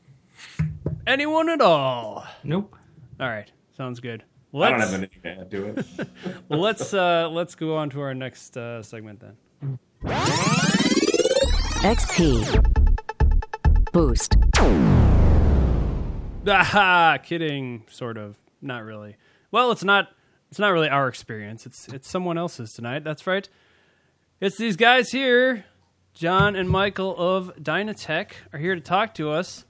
[1.10, 2.24] Anyone at all?
[2.44, 2.76] Nope.
[3.20, 4.22] All right, sounds good.
[4.54, 5.88] I Let's, don't have anything to add to it.
[6.48, 9.36] well, let's uh, let's go on to our next uh, segment then.
[11.82, 12.64] XP.
[13.92, 14.36] Boost.
[16.48, 18.38] Aha, kidding, sort of.
[18.62, 19.16] Not really.
[19.50, 20.10] Well, it's not.
[20.52, 21.66] It's not really our experience.
[21.66, 23.04] It's it's someone else's tonight.
[23.04, 23.50] That's right.
[24.40, 25.66] It's these guys here,
[26.14, 29.66] John and Michael of Dynatech, are here to talk to us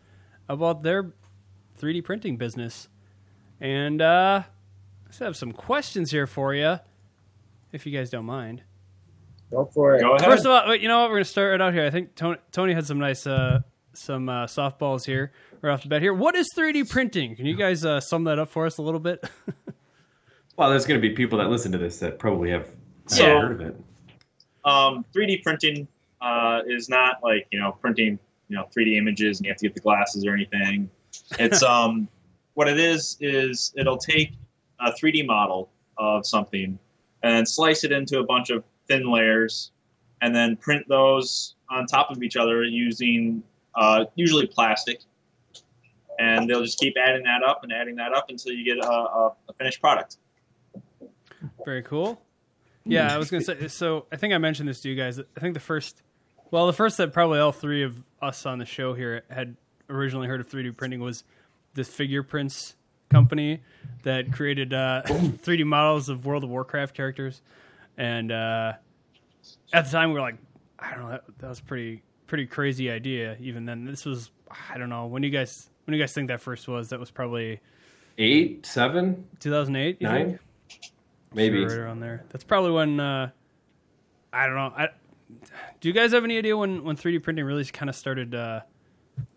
[0.50, 1.14] about their
[1.80, 2.88] 3D printing business,
[3.62, 6.78] and uh, I just have some questions here for you,
[7.72, 8.64] if you guys don't mind.
[9.52, 10.02] Go for it.
[10.02, 10.30] Go ahead.
[10.30, 11.10] First of all, wait, you know what?
[11.10, 11.86] We're gonna start right out here.
[11.86, 13.62] I think Tony, Tony had some nice uh,
[13.94, 16.02] some uh, softballs here right off the bat.
[16.02, 17.36] Here, what is 3D printing?
[17.36, 19.24] Can you guys uh, sum that up for us a little bit?
[20.58, 22.70] well, there's going to be people that listen to this that probably have
[23.08, 23.76] So- never heard of it.
[24.66, 25.88] um, 3D printing
[26.22, 29.66] uh, is not like you know printing you know 3D images and you have to
[29.68, 30.90] get the glasses or anything.
[31.38, 32.08] It's um,
[32.54, 34.34] what it is is it'll take
[34.80, 36.80] a 3D model of something
[37.24, 39.72] and slice it into a bunch of thin layers
[40.22, 43.44] and then print those on top of each other using
[43.76, 45.02] uh, usually plastic.
[46.18, 48.90] And they'll just keep adding that up and adding that up until you get a,
[48.90, 50.18] a, a finished product.
[51.64, 52.22] Very cool.
[52.86, 53.68] Yeah, I was gonna say.
[53.68, 55.20] So I think I mentioned this to you guys.
[55.20, 56.02] I think the first,
[56.52, 59.56] well, the first that probably all three of us on the show here had
[59.90, 61.24] originally heard of 3D printing was
[61.74, 62.74] this FigurePrints
[63.10, 63.62] company
[64.04, 67.42] that created uh, 3D models of World of Warcraft characters,
[67.98, 68.74] and uh,
[69.74, 70.38] at the time we were like,
[70.78, 73.36] I don't know, that, that was pretty pretty crazy idea.
[73.40, 74.32] Even then, this was
[74.70, 76.90] I don't know when you guys when you guys think that first was.
[76.90, 77.60] That was probably
[78.18, 80.02] Eight, seven, 2008.
[80.02, 80.40] nine, think?
[81.34, 81.64] maybe.
[81.64, 82.26] Right around there.
[82.30, 83.32] That's probably when uh,
[84.34, 84.74] I don't know.
[84.78, 84.90] I,
[85.80, 88.62] do you guys have any idea when, when 3D printing really kind of started uh,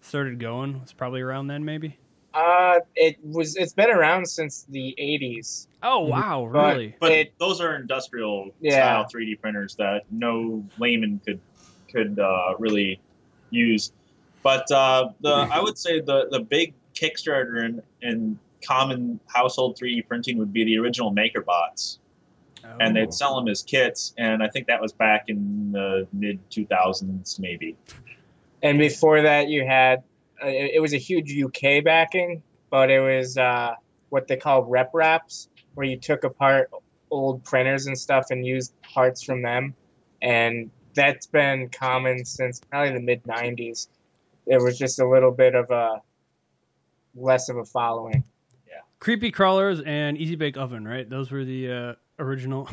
[0.02, 0.80] started going?
[0.82, 1.98] It's probably around then, maybe.
[2.34, 3.56] Uh, it was.
[3.56, 5.66] It's been around since the '80s.
[5.82, 6.96] Oh wow, But- really?
[7.00, 8.72] But It- those are industrial Yeah.
[8.72, 11.40] style 3D printers that no layman could
[11.90, 13.00] could uh, really
[13.50, 13.92] use.
[14.42, 20.06] But uh, the I would say the the big Kickstarter in, in common household 3D
[20.08, 21.98] printing would be the original MakerBots,
[22.80, 23.00] and Oh.
[23.00, 24.14] they'd sell them as kits.
[24.16, 27.76] And I think that was back in the mid 2000s, maybe.
[28.62, 30.02] And before that, you had.
[30.42, 33.74] Uh, it, it was a huge UK backing, but it was uh,
[34.08, 36.70] what they call RepRaps, where you took apart
[37.10, 39.74] old printers and stuff and used parts from them,
[40.20, 43.88] and that's been common since probably the mid '90s.
[44.46, 46.00] It was just a little bit of a
[47.14, 48.24] less of a following.
[48.66, 51.08] Yeah, creepy crawlers and Easy Bake Oven, right?
[51.08, 52.68] Those were the uh, original.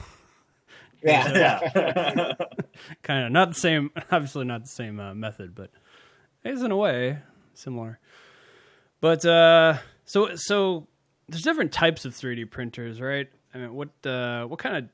[1.04, 1.32] Yeah,
[1.74, 2.34] Yeah.
[3.04, 3.92] kind of not the same.
[4.12, 5.72] Obviously, not the same uh, method, but
[6.44, 7.20] it is in a way
[7.54, 8.00] similar.
[9.02, 10.88] But uh, so so
[11.28, 13.30] there's different types of 3D printers, right?
[13.54, 14.86] I mean, what uh, what kind of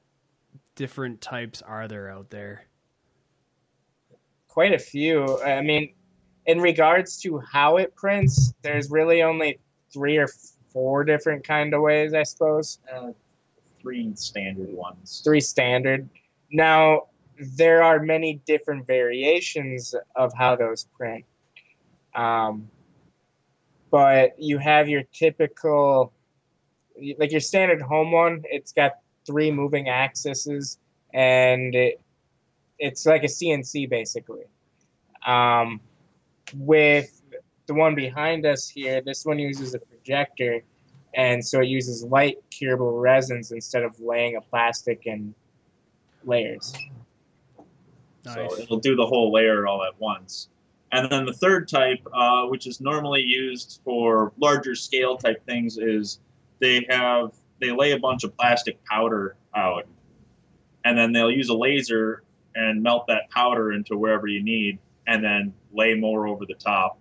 [0.76, 2.66] different types are there out there?
[4.56, 5.42] quite a few.
[5.42, 5.94] I mean,
[6.46, 9.60] in regards to how it prints, there's really only
[9.92, 10.30] three or
[10.72, 12.80] four different kind of ways, I suppose.
[12.92, 13.12] Uh,
[13.82, 15.22] three standard ones.
[15.26, 16.08] Three standard.
[16.52, 21.26] Now there are many different variations of how those print.
[22.15, 22.69] Um,
[23.91, 26.12] but you have your typical,
[27.17, 28.43] like your standard home one.
[28.45, 28.93] It's got
[29.25, 30.80] three moving axes,
[31.13, 32.01] and it,
[32.80, 34.43] it's like a CNC basically.
[35.25, 35.80] Um,
[36.56, 37.21] with
[37.67, 40.62] the one behind us here, this one uses a projector,
[41.13, 45.34] and so it uses light curable resins instead of laying a plastic in
[46.23, 46.73] layers.
[48.25, 48.36] Nice.
[48.36, 50.49] So it'll do the whole layer all at once.
[50.91, 55.78] And then the third type, uh, which is normally used for larger scale type things,
[55.78, 56.19] is
[56.60, 59.88] they have they lay a bunch of plastic powder out,
[60.86, 62.24] and then they'll use a laser
[62.56, 66.98] and melt that powder into wherever you need, and then lay more over the top,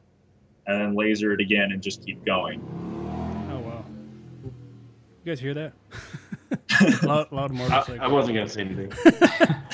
[0.67, 2.61] and then laser it again and just keep going.
[3.53, 3.85] Oh wow.
[4.43, 5.73] You guys hear that?
[7.05, 8.01] loud, loud I, motorcycle.
[8.01, 8.93] I wasn't gonna say anything.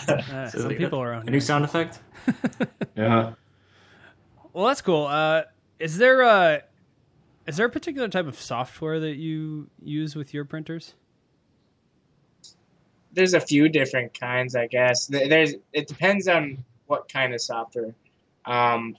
[0.08, 1.32] Ah, some like people a, around A here.
[1.32, 2.00] new sound effect.
[2.96, 3.34] Yeah.
[4.52, 5.06] Well, that's cool.
[5.06, 5.42] Uh,
[5.78, 6.62] is there a
[7.46, 10.94] is there a particular type of software that you use with your printers?
[13.12, 15.06] There's a few different kinds, I guess.
[15.06, 17.94] There's it depends on what kind of software.
[18.44, 18.96] Um,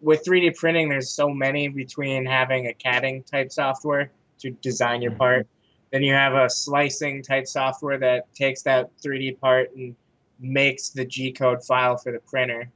[0.00, 5.12] with 3D printing, there's so many between having a CADing type software to design your
[5.12, 5.46] part.
[5.92, 9.94] Then you have a slicing type software that takes that 3D part and
[10.38, 12.70] makes the G code file for the printer.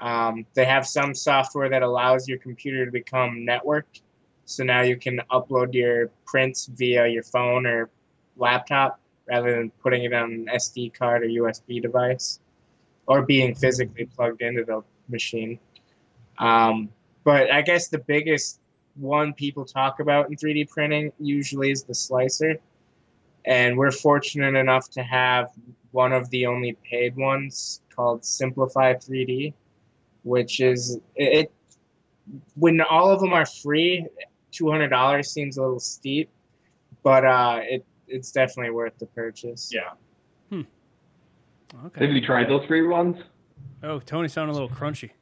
[0.00, 4.02] Um, they have some software that allows your computer to become networked.
[4.44, 7.90] So now you can upload your prints via your phone or
[8.36, 12.40] laptop rather than putting it on an SD card or USB device
[13.06, 15.58] or being physically plugged into the machine.
[16.38, 16.90] Um,
[17.24, 18.60] but I guess the biggest
[18.94, 22.56] one people talk about in 3D printing usually is the slicer.
[23.44, 25.50] And we're fortunate enough to have
[25.92, 29.54] one of the only paid ones called Simplify 3D,
[30.26, 31.50] which is it.
[32.56, 34.04] When all of them are free,
[34.50, 36.28] two hundred dollars seems a little steep,
[37.02, 39.72] but uh, it it's definitely worth the purchase.
[39.72, 39.92] Yeah.
[41.84, 42.06] Okay.
[42.06, 43.16] Have you tried those free ones?
[43.82, 45.10] Oh, Tony sounded a little crunchy.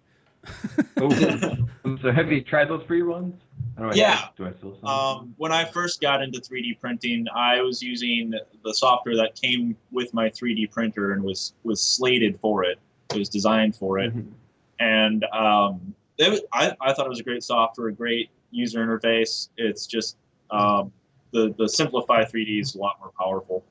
[0.98, 3.34] Oh, so have you tried those free ones?
[3.78, 4.28] I Yeah.
[4.36, 9.16] Do I Um, when I first got into 3D printing, I was using the software
[9.16, 12.78] that came with my 3D printer and was was slated for it.
[13.12, 14.32] It was designed for it, Mhm.
[14.78, 19.48] And um, was, I, I thought it was a great software, a great user interface.
[19.56, 20.16] It's just
[20.50, 20.92] um,
[21.32, 23.64] the the Simplify 3D is a lot more powerful,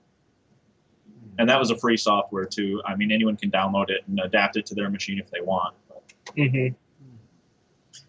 [1.38, 2.82] and that was a free software too.
[2.86, 5.76] I mean, anyone can download it and adapt it to their machine if they want.
[6.36, 6.68] hmm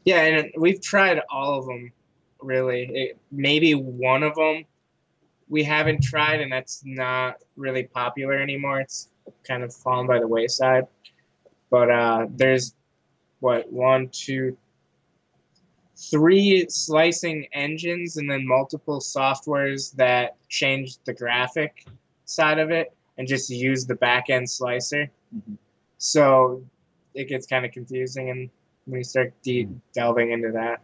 [0.04, 1.92] Yeah, and we've tried all of them.
[2.40, 4.64] Really, it, maybe one of them
[5.48, 8.80] we haven't tried, and that's not really popular anymore.
[8.80, 9.10] It's
[9.46, 10.86] kind of fallen by the wayside.
[11.70, 12.74] But uh, there's
[13.44, 14.56] what one, two,
[16.10, 21.84] three slicing engines, and then multiple softwares that change the graphic
[22.24, 25.10] side of it and just use the back end slicer.
[25.36, 25.58] Mhm.
[25.98, 26.64] So
[27.12, 28.48] it gets kind of confusing and
[28.86, 30.80] when you start de- delving into that.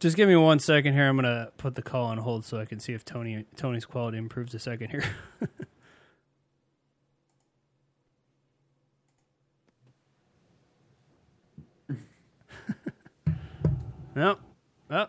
[0.00, 1.04] Just give me one second here.
[1.04, 4.18] I'm gonna put the call on hold so I can see if Tony Tony's quality
[4.18, 5.04] improves a second here.
[14.16, 14.38] no.
[14.90, 15.06] Oh.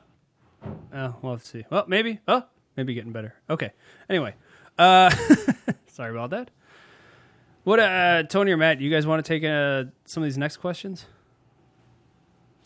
[0.93, 1.65] Oh, we'll have to see.
[1.70, 2.20] Well, maybe.
[2.28, 2.43] Oh,
[2.76, 3.34] maybe getting better.
[3.50, 3.72] Okay.
[4.10, 4.36] Anyway,
[4.78, 5.10] uh,
[5.88, 6.52] sorry about that.
[7.63, 8.80] What, uh, Tony or Matt?
[8.80, 11.06] You guys want to take uh, some of these next questions?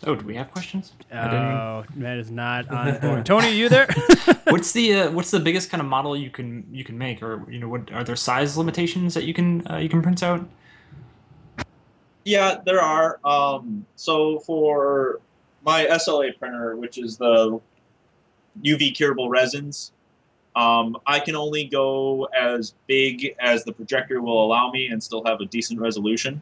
[0.03, 0.93] Oh, do we have questions?
[1.11, 3.25] I didn't- Oh, Matt is not on board.
[3.25, 3.87] Tony, are you there?
[4.49, 7.45] what's the uh, what's the biggest kind of model you can you can make, or
[7.51, 10.47] you know, what are there size limitations that you can uh, you can print out?
[12.25, 13.19] Yeah, there are.
[13.25, 15.19] Um, so for
[15.63, 17.59] my SLA printer, which is the
[18.63, 19.91] UV curable resins,
[20.55, 25.23] um, I can only go as big as the projector will allow me and still
[25.25, 26.41] have a decent resolution.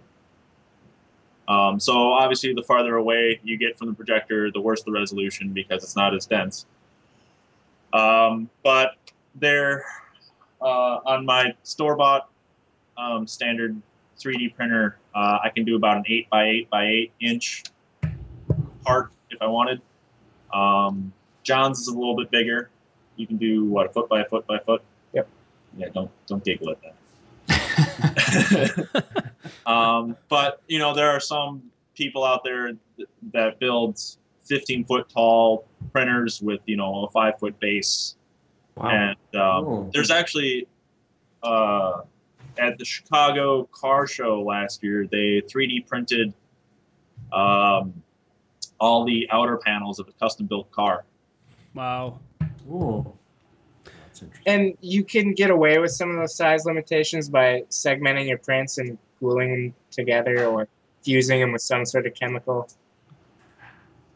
[1.47, 5.51] Um, so obviously, the farther away you get from the projector, the worse the resolution
[5.51, 6.65] because it's not as dense.
[7.91, 8.95] Um, but
[9.35, 9.83] there,
[10.61, 12.29] uh, on my store bought
[12.97, 13.81] um, standard
[14.19, 17.63] 3D printer, uh, I can do about an 8 by 8 by 8 inch
[18.83, 19.81] part if I wanted.
[20.53, 21.13] Um,
[21.43, 22.69] John's is a little bit bigger.
[23.15, 24.81] You can do what a foot by a foot by a foot.
[25.13, 25.27] Yep.
[25.77, 26.95] Yeah, don't don't giggle at that.
[29.65, 31.63] um, but you know there are some
[31.95, 33.99] people out there th- that build
[34.45, 38.15] 15 foot tall printers with you know a five foot base,
[38.75, 38.89] Wow.
[38.89, 39.89] and um, Oh.
[39.93, 40.67] there's actually
[41.43, 42.01] uh,
[42.57, 46.33] at the Chicago Car Show last year they 3D printed
[47.31, 47.93] um,
[48.79, 51.05] all the outer panels of a custom built car.
[51.73, 52.19] Wow.
[52.69, 53.13] Ooh.
[53.83, 54.53] That's interesting.
[54.53, 58.77] And you can get away with some of those size limitations by segmenting your prints
[58.77, 60.67] and gluing them together or
[61.03, 62.69] fusing them with some sort of chemical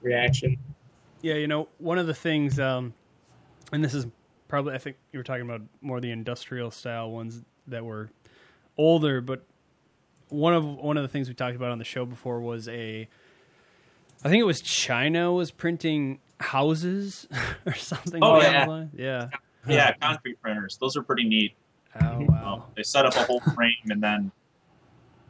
[0.02, 0.58] reaction.
[1.22, 2.94] Yeah, you know, one of the things, um,
[3.72, 4.06] and this is
[4.48, 8.10] probably, I think you were talking about more the industrial style ones that were
[8.78, 9.44] older, but
[10.30, 13.08] one of one of the things we talked about on the show before was a,
[14.24, 17.28] I think it was China was printing houses
[17.66, 18.24] or something.
[18.24, 19.30] Oh, along yeah.
[19.30, 19.30] yeah.
[19.68, 20.78] Yeah, concrete printers.
[20.80, 21.54] Those are pretty neat.
[22.02, 22.54] Oh wow.
[22.56, 24.32] Um, they set up a whole frame and then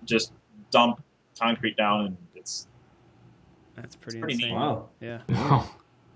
[0.06, 0.32] just
[0.72, 1.04] dump
[1.40, 2.68] concrete down, and it's
[3.76, 4.50] That's pretty, pretty insane.
[4.50, 4.56] neat.
[4.56, 4.90] Wow.
[5.02, 5.22] Yeah.
[5.30, 5.70] Wow.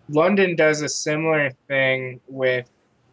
[0.09, 2.69] London does a similar thing with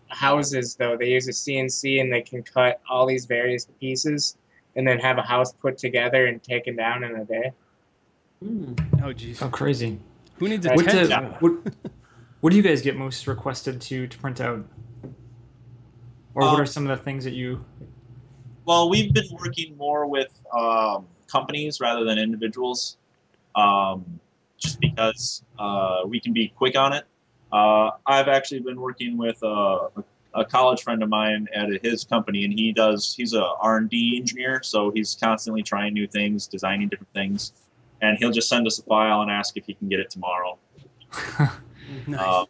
[0.09, 0.96] houses, though.
[0.96, 4.37] They use a CNC and they can cut all these various pieces
[4.77, 7.53] and then have a house put together and taken down in a day.
[8.45, 8.75] Hmm.
[9.03, 9.41] Oh jeez.
[9.43, 9.99] Oh, crazy.
[10.39, 11.11] Who needs a What's tent?
[11.11, 11.53] What, uh, what,
[12.41, 14.67] what do you guys get most requested to, to print out?
[16.35, 17.65] Or what Um, are some of the things that you.
[18.67, 22.99] well, we've been working more with um, companies rather than individuals,
[23.55, 24.21] um,
[24.59, 27.05] just because uh, we can be quick on it.
[27.53, 29.89] Uh, I've actually been working with a,
[30.35, 33.15] a college friend of mine at his company, and he does.
[33.17, 37.53] He's a R and D engineer, so he's constantly trying new things, designing different things,
[38.05, 40.59] and he'll just send us a file and ask if he can get it tomorrow.
[42.07, 42.21] Nice.
[42.21, 42.47] Um,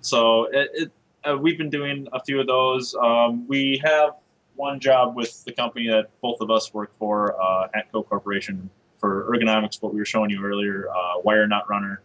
[0.00, 0.92] so it, it,
[1.24, 2.94] uh, we've been doing a few of those.
[2.94, 4.12] Um, we have
[4.54, 9.30] one job with the company that both of us work for, uh, Atco Corporation, for
[9.30, 9.82] ergonomics.
[9.82, 12.02] What we were showing you earlier, uh, wire nut runner,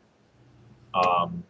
[0.93, 1.43] um,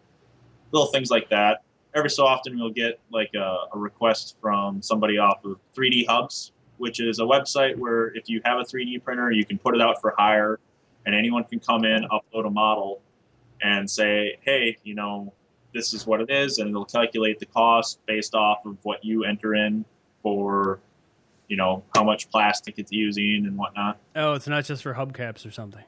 [0.71, 1.63] little things like that.
[1.95, 6.51] Every so often, we'll get like a, a request from somebody off of 3D Hubs,
[6.77, 9.81] which is a website where if you have a 3D printer, you can put it
[9.81, 10.59] out for hire,
[11.05, 13.01] and anyone can come in, upload a model,
[13.61, 15.33] and say, hey, you know,
[15.73, 19.23] this is what it is, and it'll calculate the cost based off of what you
[19.25, 19.83] enter in
[20.21, 20.79] for,
[21.47, 23.97] you know, how much plastic it's using and whatnot.
[24.15, 25.83] oh, it's not just for hubcaps or something.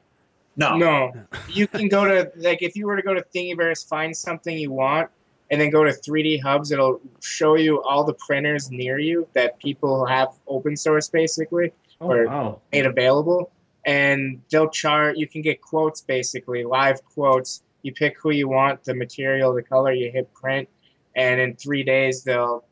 [0.56, 1.12] No, No,
[1.50, 4.72] you can go to, like, if you were to go to Thingiverse, find something you
[4.72, 5.10] want,
[5.50, 9.58] and then go to 3D Hubs, it'll show you all the printers near you that
[9.60, 11.72] people have open source basically.
[12.00, 12.60] Oh, Or- wow.
[12.72, 13.50] made available
[13.86, 17.62] and they'll chart you can get quotes basically live quotes.
[17.82, 20.68] You pick who you want the material the color you hit print
[21.14, 22.64] and in three days they'll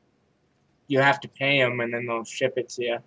[0.88, 2.98] you have to pay them and then they'll ship it to you.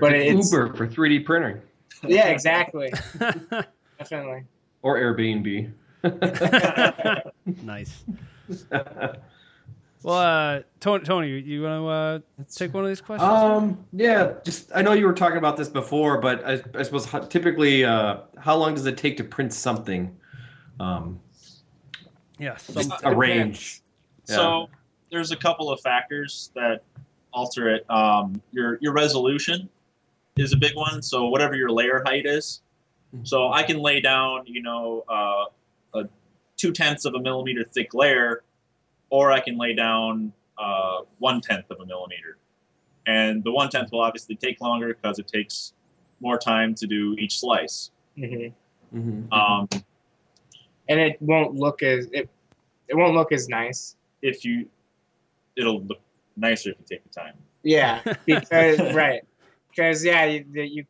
[0.00, 1.60] But it's Uber for 3D printing.
[2.02, 2.92] Yeah exactly.
[3.98, 4.44] Definitely.
[4.82, 5.72] Or Airbnb.
[7.62, 8.04] nice.
[10.02, 11.88] Well, uh, Tony, Tony, you want to
[12.42, 13.30] uh, take one of these questions?
[13.30, 17.06] Um, yeah, just I know you were talking about this before, but I, I suppose
[17.28, 20.16] typically, uh, how long does it take to print something?
[20.78, 21.20] Um,
[22.38, 22.66] yes.
[22.66, 23.82] just Some, a range.
[24.24, 24.70] So
[25.10, 26.82] there's a couple of factors that
[27.32, 27.90] alter it.
[27.90, 29.68] Um, your your resolution
[30.36, 31.02] is a big one.
[31.02, 32.62] So whatever your layer height is,
[33.24, 36.08] so I can lay down, you know, uh, a
[36.56, 38.44] two tenths of a millimeter thick layer,
[39.10, 42.38] or I can lay down uh, one tenth of a millimeter,
[43.06, 45.72] and the one tenth will obviously take longer because it takes
[46.20, 47.90] more time to do each slice.
[48.16, 48.48] hmm
[48.94, 49.32] Mhm.
[49.32, 49.68] Um,
[50.88, 52.28] and it won't look as it
[52.88, 54.68] it won't look as nice if you,
[55.56, 56.00] it'll look
[56.36, 57.34] nicer if you take the time.
[57.62, 59.22] yeah because right
[59.70, 60.84] because yeah you, the, you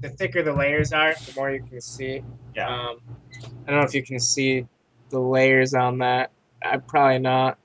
[0.00, 2.22] the thicker the layers are the more you can see
[2.54, 2.68] Yeah.
[2.68, 3.00] Um,
[3.66, 4.64] I don't know if you can see
[5.10, 6.30] the layers on that.
[6.62, 7.58] I probably not.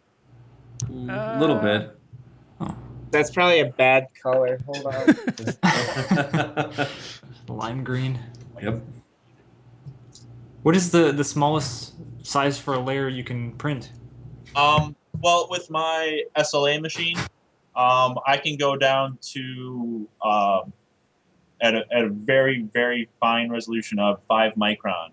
[0.89, 1.97] a little bit.
[3.11, 4.59] That's probably a bad color.
[4.65, 6.87] Hold on.
[7.47, 8.19] Lime green.
[8.61, 8.81] yep.
[10.63, 11.93] What is the, the smallest
[12.25, 13.91] size for a layer you can print?
[14.55, 17.17] Um, well, with my SLA machine,
[17.75, 20.73] um, I can go down to um,
[21.61, 25.09] at, a, at a very, very fine resolution of 5 micron,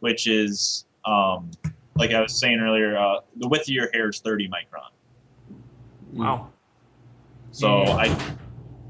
[0.00, 1.50] which is, um,
[1.96, 4.90] like I was saying earlier, uh, the width of your hair is 30 micron.
[6.12, 6.50] Wow.
[7.52, 8.08] So I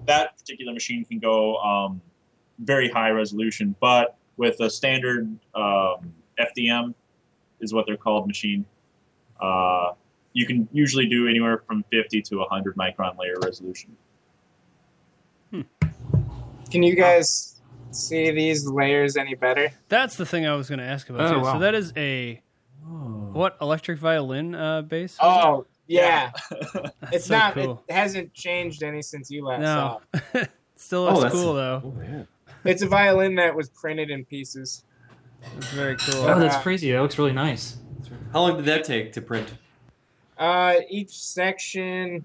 [0.06, 2.00] that particular machine can go um,
[2.58, 6.94] very high resolution, but with a standard um, FDM
[7.60, 8.64] is what they're called machine.
[9.40, 9.92] Uh,
[10.32, 13.96] you can usually do anywhere from 50 to 100 micron layer resolution.
[16.70, 19.70] Can you guys see these layers any better?
[19.88, 21.30] That's the thing I was going to ask about.
[21.30, 21.40] Oh, too.
[21.40, 21.52] wow.
[21.54, 22.42] So that is a
[23.32, 25.16] What electric violin uh, bass?
[25.20, 27.54] Oh yeah, That's it's so not.
[27.54, 27.82] cool.
[27.88, 30.00] It hasn't changed any since you last no,
[30.34, 30.44] saw.
[30.76, 31.82] still Oh, looks that's- cool though.
[31.84, 32.28] Oh, man.
[32.64, 34.84] It's a violin that was printed in pieces.
[35.56, 36.22] It's very cool.
[36.24, 36.90] Oh, that's crazy.
[36.90, 37.76] That looks really nice.
[38.32, 39.54] How long did that take to print?
[40.36, 42.24] Uh, each section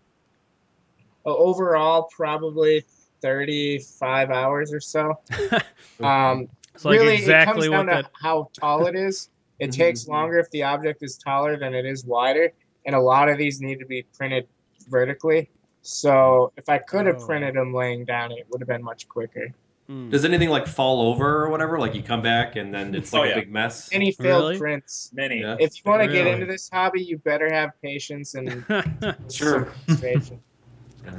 [1.26, 2.84] uh, overall probably
[3.22, 5.20] thirty-five hours or so.
[6.00, 8.02] Um, It's like really, exactly it what comes down that.
[8.06, 9.30] to how tall it is.
[9.62, 9.74] It Mhm.
[9.78, 12.52] takes longer if the object is taller than it is wider,
[12.86, 14.48] and a lot of these need to be printed
[14.90, 15.52] vertically.
[15.84, 17.26] So if I could have Oh.
[17.28, 19.54] printed them laying down, it would have been much quicker.
[19.88, 20.10] Mm.
[20.10, 21.78] Does anything like fall over or whatever?
[21.78, 23.36] Like you come back and then it's like Oh, a yeah.
[23.36, 23.90] big mess.
[23.92, 24.58] Any failed Really?
[24.58, 25.12] prints.
[25.14, 25.42] Many.
[25.42, 25.58] Yeah.
[25.60, 28.66] If you want to get into this hobby, you better have patience and
[29.30, 29.74] Sure.
[29.88, 30.42] some patience.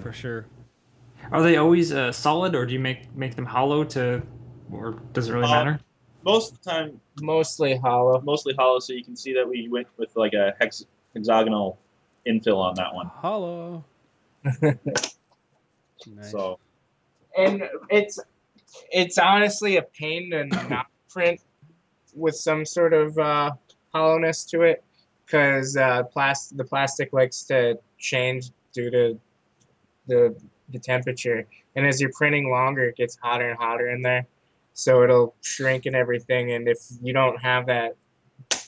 [0.03, 0.47] For sure.
[1.31, 4.23] Are they always uh, solid, or do you make make them hollow to,
[4.73, 5.81] or does it really Uh, matter?
[6.25, 8.21] Most of the time, Mostly hollow.
[8.23, 11.79] mostly hollow, so you can see that we went with like a hex- hexagonal
[12.27, 13.07] infill on that one.
[13.07, 13.85] Hollow.
[16.07, 16.33] Nice.
[16.33, 16.59] So
[17.37, 18.19] and it's
[18.91, 21.41] it's honestly a pain to not print
[22.15, 23.53] with some sort of uh,
[23.93, 24.85] hollowness to it
[25.25, 29.21] because uh, plastic the plastic likes to change due to
[30.09, 30.35] the
[30.71, 31.47] the temperature
[31.77, 34.27] and as you're printing longer it gets hotter and hotter in there
[34.75, 37.97] so it'll shrink and everything and if you don't have that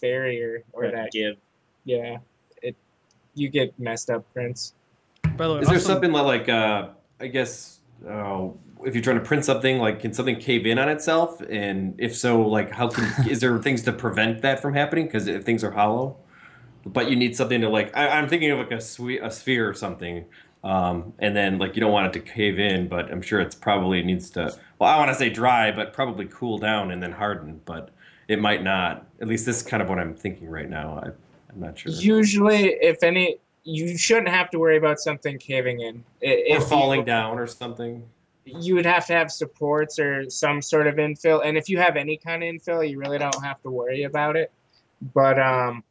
[0.01, 1.37] barrier or that give.
[1.85, 2.19] yeah
[2.63, 2.77] it
[3.35, 4.75] you get messed up prints
[5.37, 6.89] By the way, Is there something li- like uh,
[7.21, 8.49] I guess uh,
[8.85, 11.41] if you're trying to print something, like can something cave in on itself?
[11.49, 15.07] And if so, like how can is there things to prevent that from happening?
[15.07, 16.19] Because if things are hollow,
[16.85, 19.69] but you need something to like I, I'm thinking of like a swe- a sphere
[19.69, 20.27] or something.
[20.65, 23.55] Um, and then like you don't want it to cave in, but I'm sure it's
[23.55, 24.57] probably needs to.
[24.79, 27.61] Well, I want to say dry, but probably cool down and then harden.
[27.67, 27.91] But
[28.29, 29.07] it might not.
[29.21, 31.03] At least this is kind of what I'm thinking right now.
[31.05, 31.09] I,
[31.53, 31.93] I'm not sure.
[31.93, 36.61] usually if any you shouldn't have to worry about something caving in I- or if
[36.61, 38.03] you- falling down or something.
[38.45, 41.41] you would have to have supports or some sort of infill.
[41.45, 44.37] And if you have any kind of infill, you really don't have to worry about
[44.37, 44.51] it.
[45.15, 45.83] But um,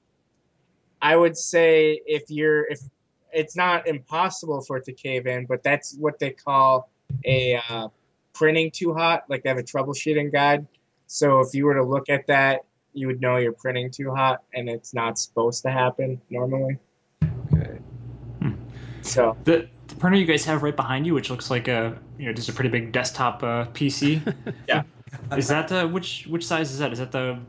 [1.02, 2.80] I would say if you're if
[3.34, 6.90] it's not impossible for it to cave in, but that's what they call
[7.26, 7.88] a uh,
[8.34, 9.24] printing too hot.
[9.30, 10.66] Like they have a troubleshooting guide.
[11.08, 12.62] So if you were to look at that,
[12.94, 16.78] you would know you're printing too hot, and it's not supposed to happen normally.
[17.54, 17.80] Okay.
[19.02, 22.26] So The, the printer you guys have right behind you, which looks like a you
[22.26, 24.22] know just a pretty big desktop uh, PC.
[24.68, 24.84] Yeah.
[25.38, 26.92] Is that the which which size is that?
[26.92, 27.40] Is that the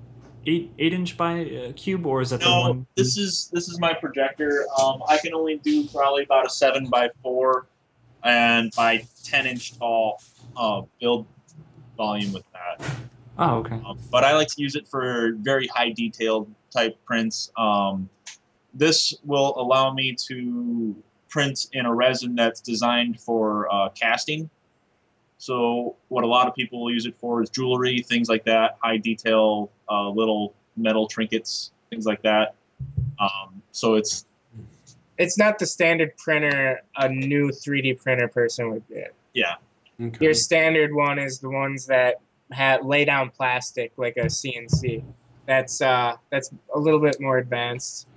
[0.47, 2.87] eight eight inch by uh, cube, or is that the No, one?
[2.97, 4.67] this is this is my projector.
[4.81, 7.67] Um, I can only do probably about a seven by four
[8.23, 10.23] and by ten inch tall
[10.57, 11.27] uh, build
[11.97, 12.87] volume with that.
[13.39, 13.81] Oh, okay.
[13.85, 17.51] Um, but I like to use it for very high detailed type prints.
[17.57, 18.09] Um,
[18.73, 20.95] this will allow me to
[21.29, 24.51] print in a resin that's designed for uh, casting.
[25.49, 28.79] So what a lot of people will use it for is jewelry, things like that,
[28.83, 32.55] high detail, uh, little metal trinkets, things like that.
[33.19, 34.25] Um, so it's
[35.19, 39.13] it's not the standard printer a new 3D printer person would get.
[39.35, 39.57] yeah,
[40.01, 40.25] Okay.
[40.25, 45.05] Your standard one is the ones that had lay down plastic like a CNC.
[45.45, 48.09] That's uh that's a little bit more advanced.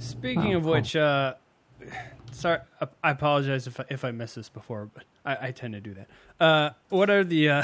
[0.00, 0.72] Speaking Oh, of cool.
[0.72, 1.34] which, uh,
[2.32, 5.74] sorry, I- I apologize if I, if I missed this before, but I, I tend
[5.74, 6.08] to do that.
[6.38, 7.62] Uh, what are the uh,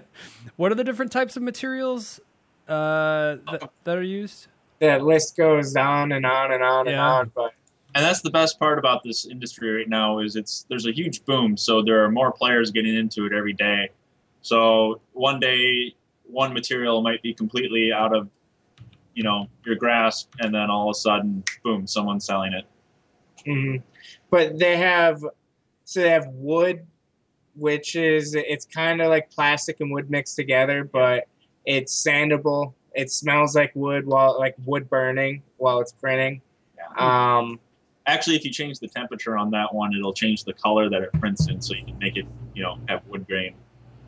[0.56, 2.20] what are the different types of materials
[2.68, 4.48] uh, that, that are used?
[4.78, 7.52] The list goes on and on and on and on, but
[7.94, 11.24] and that's the best part about this industry right now is it's there's a huge
[11.26, 13.90] boom so there are more players getting into it every day
[14.40, 15.94] so one day
[16.24, 18.30] one material might be completely out of
[19.14, 22.64] you know your grasp and then all of a sudden boom someone's selling it
[23.46, 23.76] mm-hmm.
[24.30, 25.22] but they have
[25.92, 26.86] so they have wood,
[27.54, 31.24] which is it's kind of like plastic and wood mixed together, but
[31.64, 32.74] it's sandable.
[32.94, 36.42] It smells like wood while like wood burning while it's printing.
[36.98, 37.58] Um,
[38.06, 41.12] actually if you change the temperature on that one it'll change the color that it
[41.20, 43.54] prints in so you can make it you know have wood grain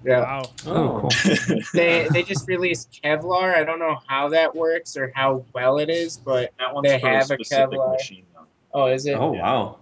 [0.04, 0.20] yeah.
[0.20, 0.42] Wow.
[0.66, 1.58] Oh, cool.
[1.72, 3.54] they they just released Kevlar.
[3.54, 6.98] I don't know how that works or how well it is, but that one's They
[6.98, 7.92] have a a Kevlar.
[7.92, 8.26] machine
[8.74, 9.14] oh, is it?
[9.14, 9.78] Oh wow.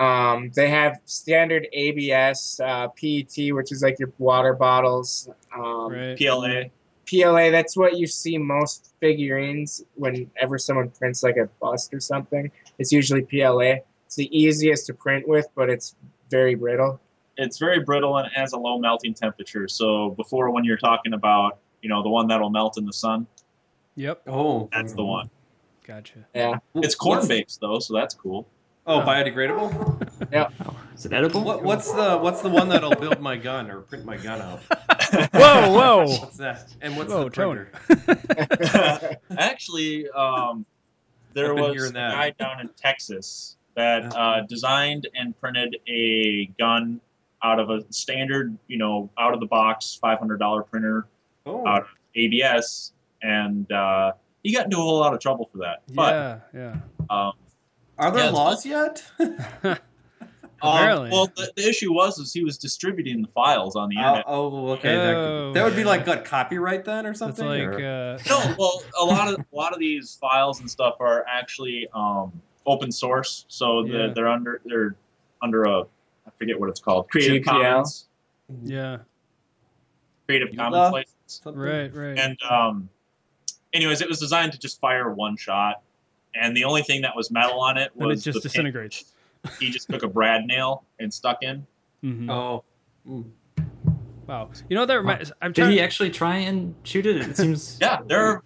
[0.00, 5.28] Um, they have standard ABS, uh, PET, which is like your water bottles.
[5.54, 6.16] Um, Right.
[6.18, 6.64] pla
[7.06, 7.50] PLA.
[7.50, 12.50] That's what you see most figurines whenever someone prints like a bust or something.
[12.78, 13.80] It's usually PLA.
[14.06, 15.94] It's the easiest to print with, but it's
[16.30, 16.98] very brittle.
[17.36, 21.14] it's very brittle and it has a low melting temperature so before when you're talking
[21.14, 23.26] about you know the one that'll melt in the sun
[23.96, 24.22] Yep.
[24.28, 25.30] Oh, that's the one
[25.86, 26.18] Gotcha.
[26.34, 26.58] Yeah.
[26.76, 28.46] It's corn based though, so that's cool.
[28.90, 30.06] Oh, biodegradable.
[30.32, 30.48] Yeah.
[30.94, 31.42] Is it edible?
[31.42, 34.60] What, what's the what's the one that'll build my gun or print my gun out?
[35.32, 36.04] Whoa, whoa.
[36.06, 36.68] What's that?
[36.80, 37.64] And what's Whoa, the Tony.
[37.86, 39.16] printer?
[39.38, 40.66] Actually, um,
[41.32, 47.00] there was a guy down in Texas that uh, designed and printed a gun
[47.42, 51.06] out of a standard, you know, out of the box $500 printer
[51.46, 54.12] Oh, out of ABS, and uh,
[54.44, 55.82] he got into a whole lot of trouble for that.
[55.94, 56.76] But Yeah,
[57.08, 57.08] yeah.
[57.08, 57.32] um,
[58.00, 59.04] are there yeah, laws yet?
[60.62, 64.00] Um, well, the, the issue was is he was distributing the files on the oh,
[64.00, 64.24] internet.
[64.28, 64.94] oh, okay.
[64.94, 65.86] that, Oh, could, that would be yeah.
[65.88, 67.46] like what copyright then or something?
[67.46, 70.96] like or- uh, No, well, a lot of a lot of these files and stuff
[71.00, 72.30] are actually um,
[72.66, 73.92] open source, so Yeah.
[73.92, 74.96] they're, they're under they're
[75.40, 75.80] under a
[76.26, 77.46] I forget what it's called Creative GPL?
[77.46, 78.08] Commons
[78.62, 78.98] yeah.
[80.26, 81.40] Creative Commons license.
[81.44, 82.18] Right, right.
[82.18, 82.88] And um,
[83.72, 85.82] anyways, it was designed to just fire one shot,
[86.34, 89.12] and the only thing that was metal on it and was it just the disintegrates.
[89.58, 91.66] He just took a brad nail and stuck in.
[92.04, 92.30] Mhm.
[92.30, 92.64] Oh,
[93.08, 93.24] mm.
[94.26, 94.50] Wow.
[94.68, 95.32] You know what that reminds?
[95.42, 95.72] I'm Did trying.
[95.72, 97.16] he actually try and shoot it?
[97.16, 97.78] It seems.
[97.82, 98.42] Yeah, there are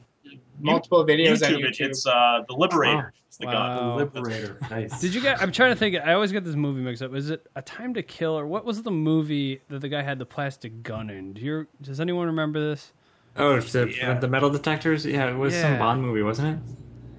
[0.61, 1.65] Multiple videos on YouTube.
[1.65, 1.87] It, YouTube.
[1.89, 3.13] it's uh, the Liberator.
[3.27, 3.55] It's the gun.
[3.55, 3.97] Wow.
[3.97, 4.57] Liberator.
[4.71, 5.01] Nice.
[5.01, 5.43] Did you get?
[5.43, 5.97] I'm trying to think.
[5.97, 7.13] I always get this movie mixed up.
[7.13, 10.21] Is it A Time to Kill or what was the movie that the guy had
[10.21, 11.33] the plastic gun in?
[11.33, 11.67] Do you?
[11.83, 12.93] Does anyone remember this?
[13.37, 14.15] Oh, the, Yeah.
[14.21, 15.05] the metal detectors.
[15.05, 15.63] Yeah, it was Yeah.
[15.63, 16.75] some Bond movie, wasn't it?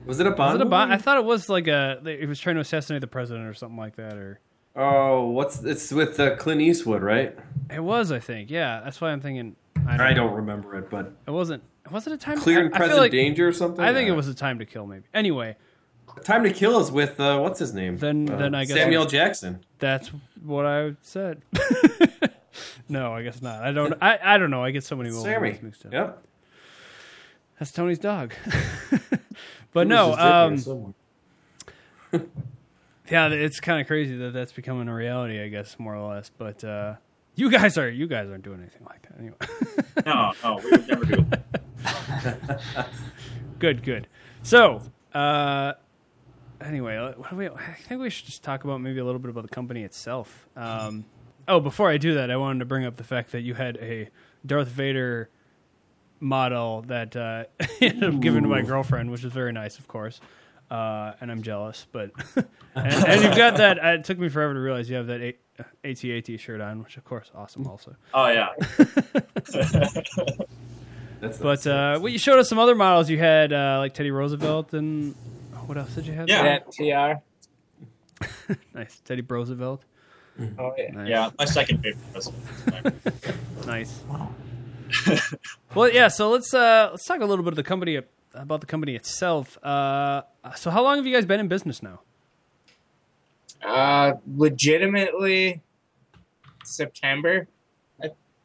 [0.05, 0.53] Was it a Bond?
[0.53, 0.93] Was it a Bond?
[0.93, 1.99] I thought it was like a.
[2.19, 4.13] He was trying to assassinate the president or something like that.
[4.17, 4.39] Or
[4.75, 7.37] Oh, what's it's with uh, Clint Eastwood, right?
[7.73, 8.49] it was, I think.
[8.51, 9.55] Yeah, that's why I'm thinking.
[9.87, 11.63] I don't, I don't remember it, but It wasn't.
[11.91, 12.37] Was it a time?
[12.39, 13.83] Clear and I, I Present like, Danger or something.
[13.83, 14.85] I think it was a time to kill.
[14.87, 15.03] Maybe.
[15.13, 15.55] Anyway,
[16.23, 17.97] Time to Kill is with uh, what's his name?
[17.97, 19.63] Then- Uh, then I guess Samuel Jackson.
[19.79, 20.11] that's
[20.43, 21.41] what I said.
[22.89, 23.63] no, I guess not.
[23.63, 23.93] I don't.
[24.01, 24.63] I, I don't know.
[24.63, 25.59] I get so many movies Sammy.
[25.61, 25.93] mixed up.
[25.93, 26.23] Yep.
[27.59, 28.33] That's Tony's dog.
[29.73, 30.95] but no, was just in
[32.11, 32.29] there um,
[33.09, 35.41] yeah, it's kind of crazy that that's becoming a reality.
[35.41, 36.29] I guess more or less.
[36.37, 36.95] But uh,
[37.35, 39.35] you guys are you guys aren't doing anything like that anyway.
[40.05, 41.25] No, no, we would never do
[43.59, 44.07] good, good.
[44.43, 44.81] So,
[45.13, 45.73] uh,
[46.61, 47.47] anyway, uh, what we?
[47.47, 50.47] I think we should just talk about maybe a little bit about the company itself.
[50.55, 51.05] Um,
[51.47, 53.77] oh, before I do that, I wanted to bring up the fact that you had
[53.77, 54.09] a
[54.45, 55.29] Darth Vader
[56.19, 57.45] model that uh,
[57.81, 60.19] ended up given to my girlfriend, which is very nice, of course.
[60.69, 63.83] Uh, and I'm jealous, but and, and you've got that.
[63.83, 65.37] Uh, it took me forever to realize you have that A-
[65.83, 67.95] AT-AT shirt on, which of course, awesome, also.
[68.13, 68.49] Oh yeah.
[71.21, 73.09] That's But uh, well, you showed us some other models.
[73.09, 75.13] You had uh, like Teddy Roosevelt, and
[75.67, 76.27] what else did you have?
[76.27, 76.41] Yeah.
[76.43, 77.21] That TR.
[78.73, 79.83] nice Teddy Roosevelt.
[80.57, 80.91] Oh yeah.
[80.91, 81.09] Nice.
[81.09, 83.65] Yeah, my second favorite president.
[83.67, 84.01] nice.
[85.75, 86.07] well, yeah.
[86.07, 87.99] So let's uh, let's talk a little bit of the company
[88.33, 89.57] about the company itself.
[89.63, 90.21] Uh,
[90.55, 92.01] so how long have you guys been in business now?
[93.63, 95.61] Uh, legitimately,
[96.63, 97.47] September.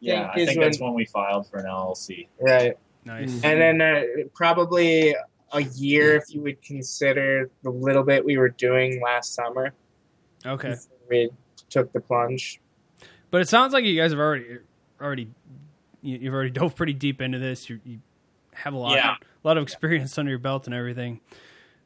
[0.00, 2.28] yeah, I is think when- that's when we filed for an LLC.
[2.40, 2.76] Right.
[3.04, 3.42] Nice.
[3.44, 4.02] And then uh,
[4.34, 5.14] probably
[5.52, 9.72] a year if you would consider the little bit we were doing last summer.
[10.46, 10.74] Okay,
[11.08, 11.30] We
[11.70, 12.60] took the plunge.
[13.30, 14.58] but it sounds like you guys have already
[15.00, 15.28] already
[16.02, 17.68] you- you've already dove pretty deep into this.
[17.70, 18.00] You, you
[18.54, 19.16] have a lot Yeah.
[19.44, 21.20] a lot of experience under your belt and everything.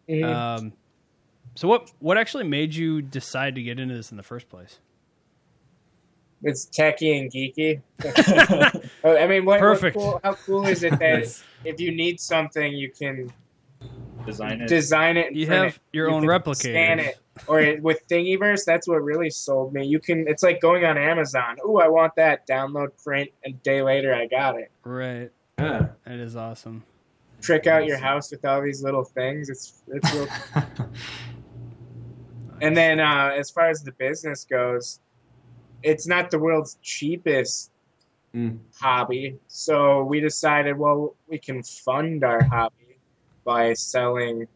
[0.09, 0.25] Mhm.
[0.25, 0.73] Um,
[1.55, 4.81] so what what actually made you decide to get into this in the first place?
[6.43, 7.81] It's techie and geeky.
[9.05, 9.97] Oh, I mean, what, what Perfect.
[9.97, 13.31] cool, how cool is it that if you need something, you can
[14.27, 14.69] Design it.
[14.69, 15.79] design it You have it.
[15.93, 16.55] your You own can.
[16.55, 17.19] Scan it.
[17.47, 19.85] Or it- with Thingiverse, that's what really sold me.
[19.87, 20.27] You can.
[20.29, 21.57] It's like going on Amazon.
[21.67, 22.47] Ooh, I want that.
[22.47, 24.71] Download, print, and a day later, I got it.
[24.85, 25.89] Right, Yeah.
[26.07, 26.85] that is awesome.
[27.41, 29.51] Trick out your house with all these little things.
[29.51, 30.29] It's it's real.
[32.63, 35.01] and then uh, as far as the business goes,
[35.83, 37.71] it's not the world's cheapest
[38.35, 38.59] Mm.
[38.81, 39.39] hobby.
[39.47, 42.84] So we decided, well, we can fund our hobby
[43.45, 44.47] by selling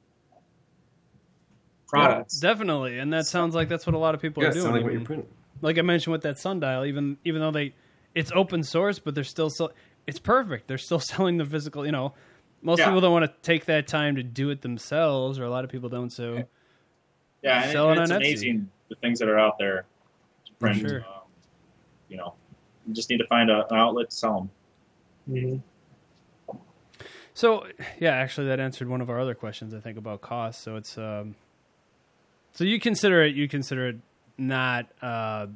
[1.89, 2.39] products.
[2.41, 4.64] Definitely, and that sounds like that's what a lot of people Yeah, are doing.
[4.72, 5.28] like what even- you're printing.
[5.62, 7.74] like I mentioned with that sundial, even even though they
[8.14, 9.70] it's open source, but they're still sell,
[10.07, 10.68] it's perfect.
[10.68, 11.84] They're still selling the physical.
[11.86, 12.14] You know,
[12.62, 12.86] most Yeah.
[12.86, 15.70] people don't want to take that time to do it themselves, or a lot of
[15.70, 16.11] people don't.
[16.11, 16.45] So
[17.43, 18.66] yeah, and, it- it and it's on Etsy.
[18.89, 19.84] the things that are out there
[20.47, 20.80] to print.
[20.80, 21.01] Sure.
[21.01, 21.05] Um,
[22.09, 22.34] you know,
[22.86, 24.51] you just need to find a, an outlet to sell them.
[25.30, 25.62] Mhm.
[27.39, 27.64] So
[28.01, 29.72] yeah, actually, that answered one of our other questions.
[29.72, 30.61] I think about cost.
[30.61, 31.36] So it's um,
[32.53, 33.97] so you consider it you consider it
[34.36, 35.47] not uh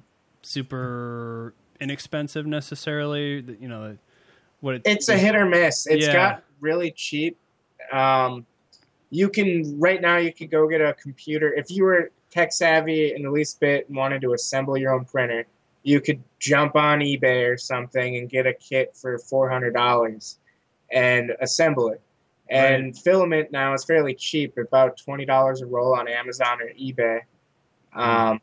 [0.43, 3.45] super inexpensive necessarily.
[3.59, 3.99] You know,
[4.61, 5.89] what it, It's a hit or miss.
[5.89, 6.12] It's Yeah.
[6.12, 7.37] got really cheap.
[7.93, 8.47] Um,
[9.11, 13.12] you can right now you could go get a computer if you were tech savvy
[13.12, 15.45] and the least bit and wanted to assemble your own printer
[15.83, 20.37] you could jump on ebay or something and get a kit for $400
[20.93, 22.01] and assemble it.
[22.51, 27.20] And filament now is fairly cheap about $20 a roll on amazon or ebay.
[27.95, 28.40] Um,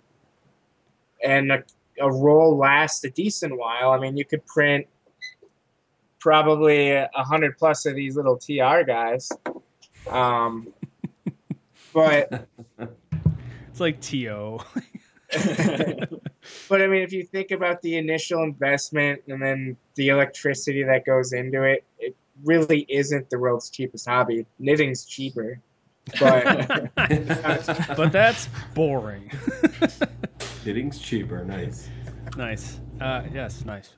[1.24, 1.64] and a,
[2.02, 3.92] a roll lasts a decent while.
[3.92, 4.88] I mean you could print
[6.20, 9.30] probably a hundred plus of these little tr guys.
[10.10, 10.74] Um,
[11.94, 12.48] but
[13.70, 14.60] It's like to.
[16.68, 21.06] but I mean, if you think about the initial investment and then the electricity that
[21.06, 21.86] goes into it
[22.44, 24.46] really isn't the world's cheapest hobby.
[24.60, 25.60] Knitting's cheaper,
[26.20, 29.32] but but that's boring.
[30.66, 31.44] Knitting's cheaper.
[31.46, 31.90] Nice.
[32.38, 32.80] nice.
[33.00, 33.94] Uh, yes, nice.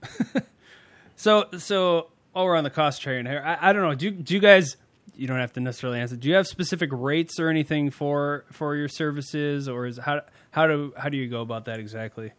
[1.16, 3.96] so, so while we're on the cost train here, I, I don't know.
[3.96, 4.78] Do do you guys?
[5.16, 6.16] You don't have to necessarily answer.
[6.16, 10.22] Do you have specific rates or anything for for your services, or is how
[10.52, 12.32] how do how do you go about that exactly?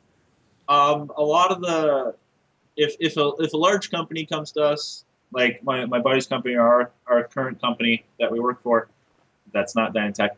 [0.68, 2.14] Um, a lot of the
[2.76, 6.54] if if a if a large company comes to us, like my, my buddy's company
[6.54, 8.88] or our, our current company that we work for,
[9.52, 10.30] that's not Dynatech,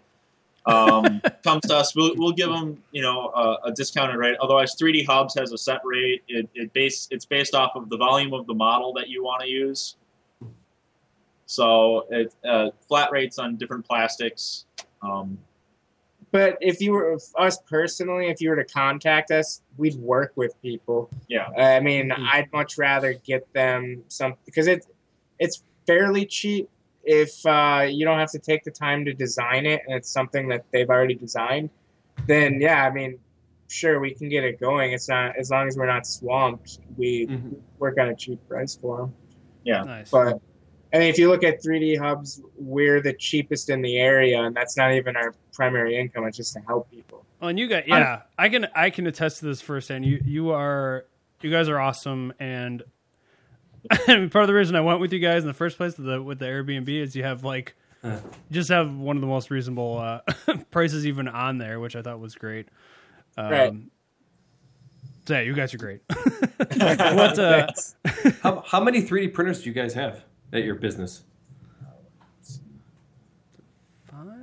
[0.67, 4.37] um, comes to us, we'll, we'll give them you know a, a discounted rate.
[4.41, 6.23] Otherwise, 3D Hubs has a set rate.
[6.29, 9.43] It, it base it's based off of the volume of the model that you want
[9.43, 9.97] to use.
[11.47, 14.65] So it uh, flat rates on different plastics.
[15.03, 15.39] Um,
[16.35, 20.33] but if you were if us personally, if you were to contact us, we'd work
[20.35, 21.09] with people.
[21.29, 21.47] yeah.
[21.57, 24.89] I mean, I'd much rather get them some because it's
[25.39, 26.69] it's fairly cheap
[27.05, 30.49] if uh, you don't have to take the time to design it and it's something
[30.49, 31.71] that they've already designed.
[32.27, 33.21] Then yeah, I mean,
[33.69, 34.91] sure we can get it going.
[34.93, 37.61] It's not as long as we're not swamped, we Mhm.
[37.79, 39.15] work on a cheap price for them.
[39.85, 40.11] Nice.
[40.11, 40.41] But
[40.95, 44.55] I mean, if you look at 3D hubs, we're the cheapest in the area, and
[44.55, 46.25] that's not even our primary income.
[46.25, 47.27] It's just to help people.
[47.43, 50.07] Oh, and you guys, yeah, I can I can attest to this firsthand.
[50.07, 51.05] You you are
[51.41, 52.85] you guys are awesome, and
[54.07, 56.23] part of the reason I went with you guys in the first place with the
[56.23, 58.19] with the Airbnb is you have like Huh.
[58.51, 60.21] you just have one of the most reasonable uh,
[60.71, 62.69] prices even on there, which I thought was great.
[63.37, 63.73] Um, Right.
[65.27, 66.03] So yeah, you guys are great.
[66.77, 67.67] what uh,
[68.43, 70.23] How, how many 3D printers do you guys have
[70.55, 71.25] at your business?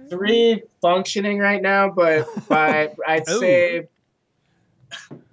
[0.10, 3.88] Three functioning right now, but by I'd say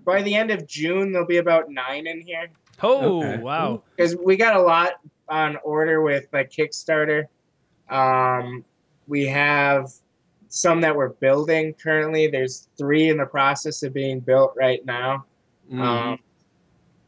[0.05, 2.49] by the end of June there'll be about nine in here.
[2.81, 3.43] Oh Okay.
[3.43, 3.83] wow!
[3.97, 7.25] because we got a lot on order with like Kickstarter.
[7.91, 8.65] Um,
[9.09, 9.91] we have
[10.49, 12.29] some that we're building currently.
[12.29, 15.25] There's three in the process of being built right now.
[15.73, 15.81] Mm.
[15.81, 16.19] Um,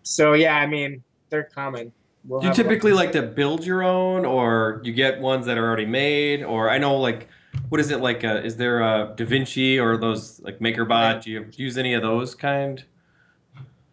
[0.02, 1.92] so yeah, I mean they're coming.
[2.24, 5.66] We'll do you typically like to build your own, or you get ones that are
[5.66, 6.42] already made?
[6.42, 7.28] Or I know like,
[7.68, 8.24] what is it like?
[8.24, 11.22] Uh, is there a Da Vinci or those like MakerBot?
[11.22, 12.84] Do you use any of those kind?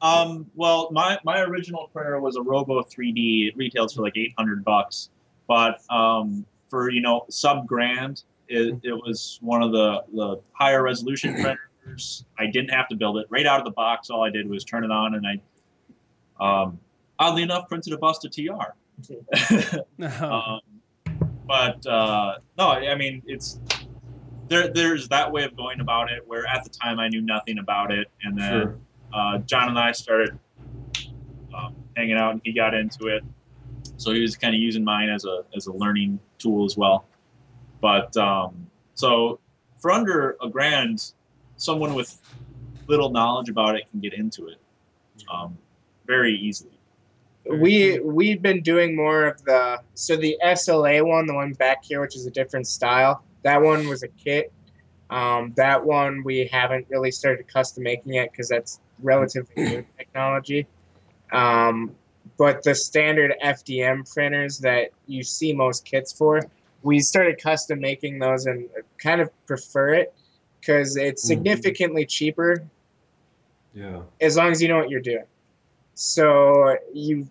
[0.01, 3.47] Um, well, my, my original printer was a Robo 3D.
[3.47, 5.09] It retails for like 800 bucks.
[5.47, 10.83] But um, for, you know, sub grand, it, it was one of the, the higher
[10.83, 11.33] resolution
[11.83, 12.25] printers.
[12.37, 13.27] I didn't have to build it.
[13.29, 15.41] Right out of the box, all I did was turn it on and I,
[16.39, 16.79] um,
[17.19, 18.73] oddly enough, printed a bust of TR.
[20.23, 20.59] um,
[21.47, 23.59] but uh, no, I mean it's
[24.49, 24.67] there.
[24.69, 26.27] There's that way of going about it.
[26.27, 28.77] Where at the time I knew nothing about it, and then Sure.
[29.13, 30.37] uh, John and I started
[31.55, 33.23] um, hanging out, and he got into it.
[33.97, 37.05] So he was kind of using mine as a as a learning tool as well.
[37.81, 39.39] But um, so
[39.79, 41.13] for under a grand,
[41.57, 42.19] someone with
[42.87, 44.57] little knowledge about it can get into it
[45.31, 45.57] um,
[46.05, 46.76] very easily.
[47.51, 52.01] We we've been doing more of the so the SLA one, the one back here,
[52.01, 53.23] which is a different style.
[53.43, 54.51] That one was a kit.
[55.09, 60.67] Um, that one we haven't really started custom making yet because that's relatively new technology.
[61.31, 61.95] Um,
[62.37, 66.41] but the standard FDM printers that you see most kits for,
[66.83, 68.67] we started custom making those and
[68.97, 70.13] kind of prefer it
[70.59, 71.27] because it's Mhm.
[71.27, 72.63] significantly cheaper
[73.73, 74.01] Yeah.
[74.19, 75.23] as long as you know what you're doing.
[75.93, 77.27] So you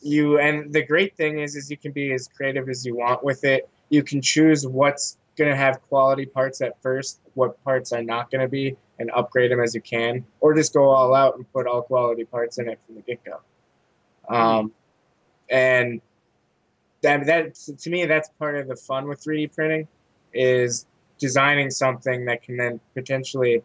[0.00, 3.22] you and the great thing is is you can be as creative as you want
[3.24, 3.68] with it.
[3.88, 8.30] You can choose what's going to have quality parts at first, what parts are not
[8.30, 11.50] going to be and upgrade them as you can or just go all out and
[11.52, 13.40] put all quality parts in it from the get-go.
[14.28, 14.72] Um
[15.50, 16.00] and
[17.02, 19.88] that that to me that's part of the fun with 3D printing
[20.34, 20.86] is
[21.18, 23.62] designing something that can then potentially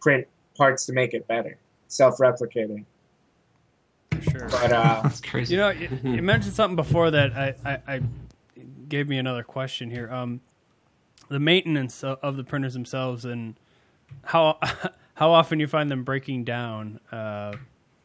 [0.00, 1.56] print parts to make it better,
[1.88, 2.84] self-replicating.
[4.40, 4.48] Sure.
[4.48, 5.54] But uh, That's crazy.
[5.54, 8.00] You know, you, you mentioned something before that I, I, I
[8.88, 10.10] gave me another question here.
[10.12, 10.40] Um,
[11.28, 13.54] the maintenance of, of the printers themselves and
[14.24, 14.58] how
[15.14, 17.00] how often you find them breaking down.
[17.12, 17.52] Uh,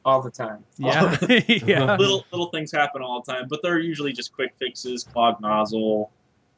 [0.04, 0.64] all the time.
[0.78, 1.18] yeah,
[1.48, 5.42] yeah, little little things happen all the time, but they're usually just quick fixes, clogged
[5.42, 6.12] nozzle.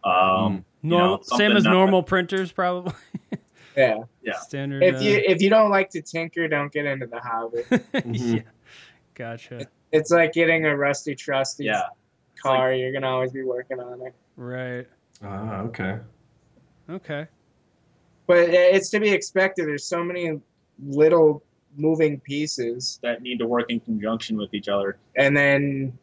[0.03, 2.93] Um, you know, same as not- normal printers, probably
[3.78, 4.03] Yeah.
[4.21, 4.34] Yeah.
[4.39, 4.84] standard.
[4.84, 7.63] If uh, you if you don't like to tinker, don't get into the hobby.
[8.05, 8.39] yeah,
[9.18, 9.68] gotcha.
[9.91, 11.84] it's like getting a rusty trusty Yeah.
[12.41, 12.74] car.
[12.74, 14.13] You're gonna always be working on it.
[14.36, 14.88] Right.
[15.24, 15.99] Ah, okay.
[16.89, 17.28] Okay.
[18.28, 19.68] But it's to be expected.
[19.68, 20.39] There's so many
[20.86, 21.43] little
[21.76, 24.97] moving pieces, that need to work in conjunction with each other.
[25.15, 25.97] and then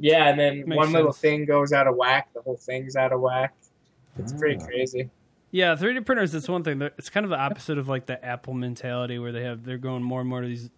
[0.00, 2.28] yeah, and then Makes one little thing goes out of whack.
[2.34, 3.54] The whole thing's out of whack.
[4.18, 4.66] It's pretty Ah.
[4.66, 5.08] crazy.
[5.52, 6.34] Yeah, 3D printers.
[6.34, 6.82] It's one thing.
[6.82, 10.02] It's kind of the opposite of like the Apple mentality, where they have they're going
[10.02, 10.68] more and more to these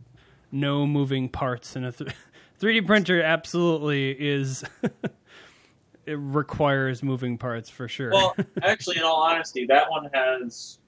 [0.53, 2.11] no moving parts, and a th-
[2.61, 4.65] 3D printer absolutely is.
[6.07, 8.11] it requires moving parts for sure.
[8.13, 10.79] Well, actually, in all honesty, that one has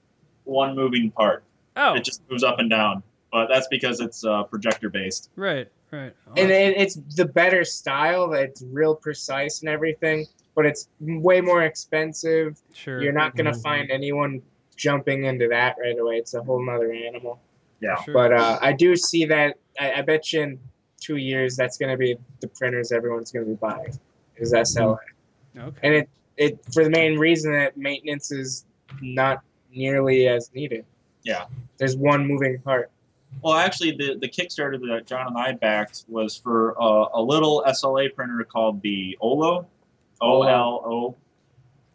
[0.45, 1.43] one moving part.
[1.77, 3.03] oh, It just moves up and down,
[3.33, 5.31] but that's because it's uh, projector based.
[5.37, 6.15] right, right.
[6.37, 8.33] And it, it's the better style.
[8.33, 12.61] It's real precise and everything, but it's way more expensive.
[12.73, 13.03] sure.
[13.03, 13.63] You're not gonna Mhm.
[13.63, 14.41] find anyone
[14.77, 16.17] jumping into that right away.
[16.19, 17.41] It's a whole nother animal.
[17.81, 18.03] Yeah.
[18.03, 18.15] Sure.
[18.15, 19.57] But uh, I do see that.
[19.79, 20.61] I, I bet you in
[21.01, 23.97] two years that's going to be the printers everyone's going to be buying
[24.37, 24.99] is SLA,
[25.57, 25.79] okay.
[25.83, 28.65] and it it for the main reason that maintenance is
[29.03, 30.85] not nearly as needed.
[31.25, 31.47] Yeah.
[31.77, 32.91] There's one moving part.
[33.43, 37.63] Well, actually, the, the Kickstarter that John and I backed was for uh, a little
[37.67, 39.67] SLA printer called the Olo,
[40.21, 41.17] O L O.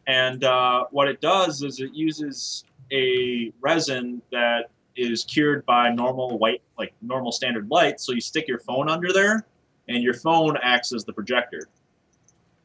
[0.06, 6.38] And uh, what it does is it uses a resin that is cured by normal
[6.38, 8.00] white, like normal standard light.
[8.00, 9.46] So you stick your phone under there,
[9.88, 11.68] and your phone acts as the projector.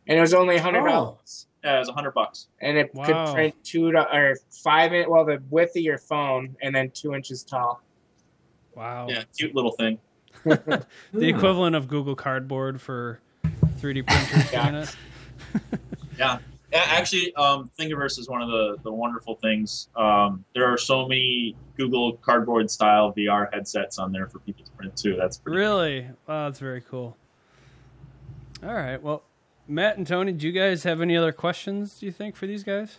[0.07, 0.89] And it was only hundred oh.
[0.89, 2.49] dollars, Yeah, it's a hundred bucks.
[2.61, 3.05] and it Wow.
[3.07, 6.91] could print two to, or five in well the width of your phone, and then
[6.91, 7.83] two inches tall.
[8.75, 9.07] Wow.
[9.09, 9.99] Yeah, cute little thing.
[10.45, 13.21] The equivalent of Google Cardboard for
[13.81, 14.53] 3D printers.
[14.53, 14.65] Yeah.
[14.65, 14.89] kinda.
[16.17, 16.39] Yeah,
[16.73, 19.89] actually, um, Thingiverse is one of the, the wonderful things.
[19.97, 24.71] Um, there are so many Google Cardboard style VR headsets on there for people to
[24.73, 25.17] print too.
[25.17, 26.09] That's pretty Really?
[26.27, 27.17] Wow, that's very cool.
[28.63, 29.01] All right.
[29.03, 29.23] Well,
[29.67, 31.99] Matt and Tony, do you guys have any other questions?
[31.99, 32.99] Do you think for these guys?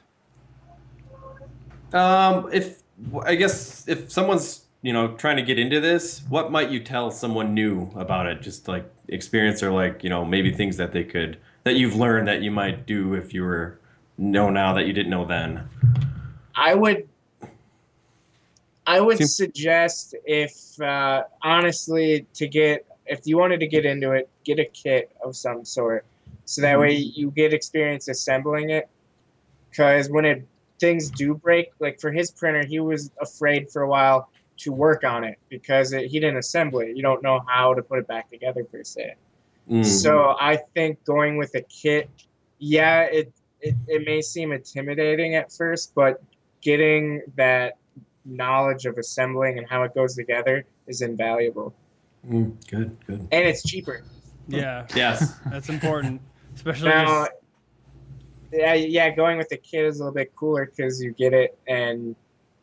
[1.91, 2.83] Um, if
[3.23, 7.11] I guess if someone's you know trying to get into this, what might you tell
[7.11, 8.41] someone new about it?
[8.41, 12.27] Just like experience or like you know maybe things that they could that you've learned
[12.27, 13.79] that you might do if you were
[14.17, 15.67] know now that you didn't know then.
[16.55, 17.07] I would
[18.85, 24.11] I would Seems- suggest if uh, honestly to get if you wanted to get into
[24.11, 26.05] it, get a kit of some sort,
[26.45, 28.87] so that way you get experience assembling it.
[29.69, 30.45] Because when it
[30.79, 35.03] things do break, like for his printer, he was afraid for a while to work
[35.03, 36.95] on it because it, he didn't assemble it.
[36.95, 39.15] You don't know how to put it back together per se.
[39.69, 39.85] Mm.
[39.85, 42.09] So I think going with a kit,
[42.57, 46.21] yeah, it, it it may seem intimidating at first, but
[46.61, 47.77] getting that
[48.25, 51.73] knowledge of assembling and how it goes together is invaluable,
[52.27, 53.19] Mm, good, good.
[53.31, 54.03] and it's cheaper.
[54.47, 55.35] Yeah, Yes.
[55.51, 56.21] that's important,
[56.55, 56.89] especially.
[56.89, 57.31] Now, this-
[58.51, 61.55] yeah, yeah, going with the kit is a little bit cooler because you get it
[61.67, 62.15] and,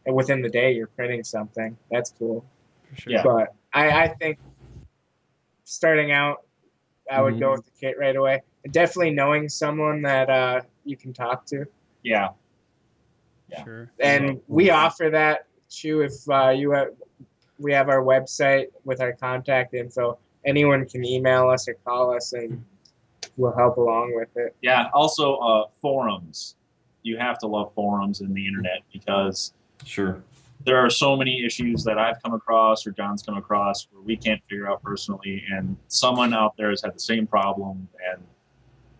[0.05, 1.77] and within the day you're printing something.
[1.93, 2.45] That's cool.
[2.91, 3.13] for sure.
[3.13, 3.23] Yeah.
[3.23, 4.39] But I, I think
[5.65, 6.43] starting out,
[7.11, 7.57] I would go Mhm.
[7.57, 8.43] with the kit right away.
[8.65, 11.67] And definitely knowing someone that uh, you can talk to.
[12.03, 12.29] yeah.
[13.65, 13.89] Sure.
[14.01, 16.89] and we offer that too if uh, you have
[17.61, 22.33] we have our website with our contact info anyone can email us or call us
[22.33, 22.63] and
[23.37, 24.89] we'll help along with it Yeah.
[24.93, 26.57] Also, uh, forums.
[27.03, 29.53] You have to love forums in the internet because
[29.85, 30.23] Sure.
[30.67, 34.17] There are so many issues that I've come across or John's come across where we
[34.17, 38.21] can't figure out personally, and someone out there has had the same problem, and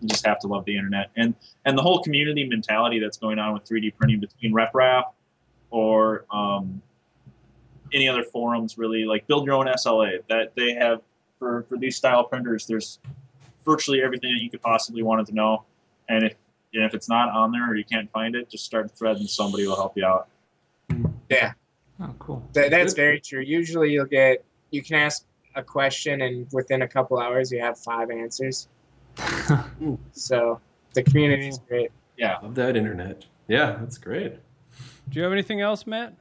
[0.01, 3.39] you just have to love the internet and and the whole community mentality that's going
[3.41, 5.05] on with 3D printing between RepRap
[5.71, 6.81] or um,
[7.93, 8.79] any other forums.
[8.79, 11.01] Really, like build your own SLA that they have
[11.41, 12.67] for for these style printers.
[12.67, 13.01] There's
[13.65, 15.65] virtually everything that you could possibly wanted to know,
[16.09, 16.37] and if
[16.75, 19.17] and if it's not on there or you can't find it, just start a thread
[19.17, 20.29] and somebody will help you out.
[21.31, 21.53] Yeah
[21.99, 22.47] Oh, cool.
[22.53, 25.25] Th- that's very true usually you'll get you can ask
[25.55, 28.69] a question and within a couple hours you have five answers
[30.13, 30.61] so
[30.95, 32.37] the community is great Yeah.
[32.43, 33.25] Love that internet.
[33.49, 34.35] Yeah, that's great.
[35.09, 36.15] Do you have anything else, Matt?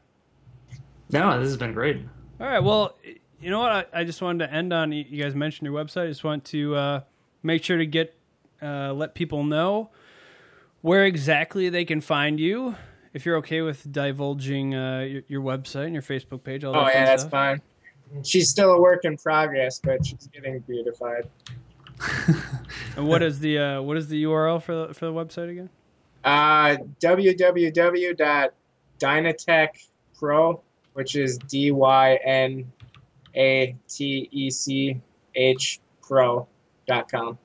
[1.11, 1.97] No, this has been great.
[2.39, 2.59] All right.
[2.59, 2.97] Well,
[3.41, 3.71] you know what?
[3.71, 4.91] I, I just wanted to end on.
[4.91, 6.03] You you guys mentioned your website.
[6.03, 7.01] I just want to uh,
[7.41, 8.13] make sure to get
[8.61, 9.89] uh, let people know
[10.81, 12.75] where exactly they can find you.
[13.15, 16.79] If you're okay with divulging uh, your, your website and your Facebook page, all that
[16.79, 17.31] Oh fun yeah, that's stuff.
[17.31, 17.61] fine.
[18.23, 21.27] She's still a work in progress, but she's getting beautified.
[22.97, 25.69] And what is the uh, what is the URL for the, for the website again?
[26.23, 29.69] Uh, www.dynatech
[30.93, 32.71] which is D Y N
[33.35, 35.01] A T E C
[35.35, 36.47] H Pro
[36.87, 37.37] dot com.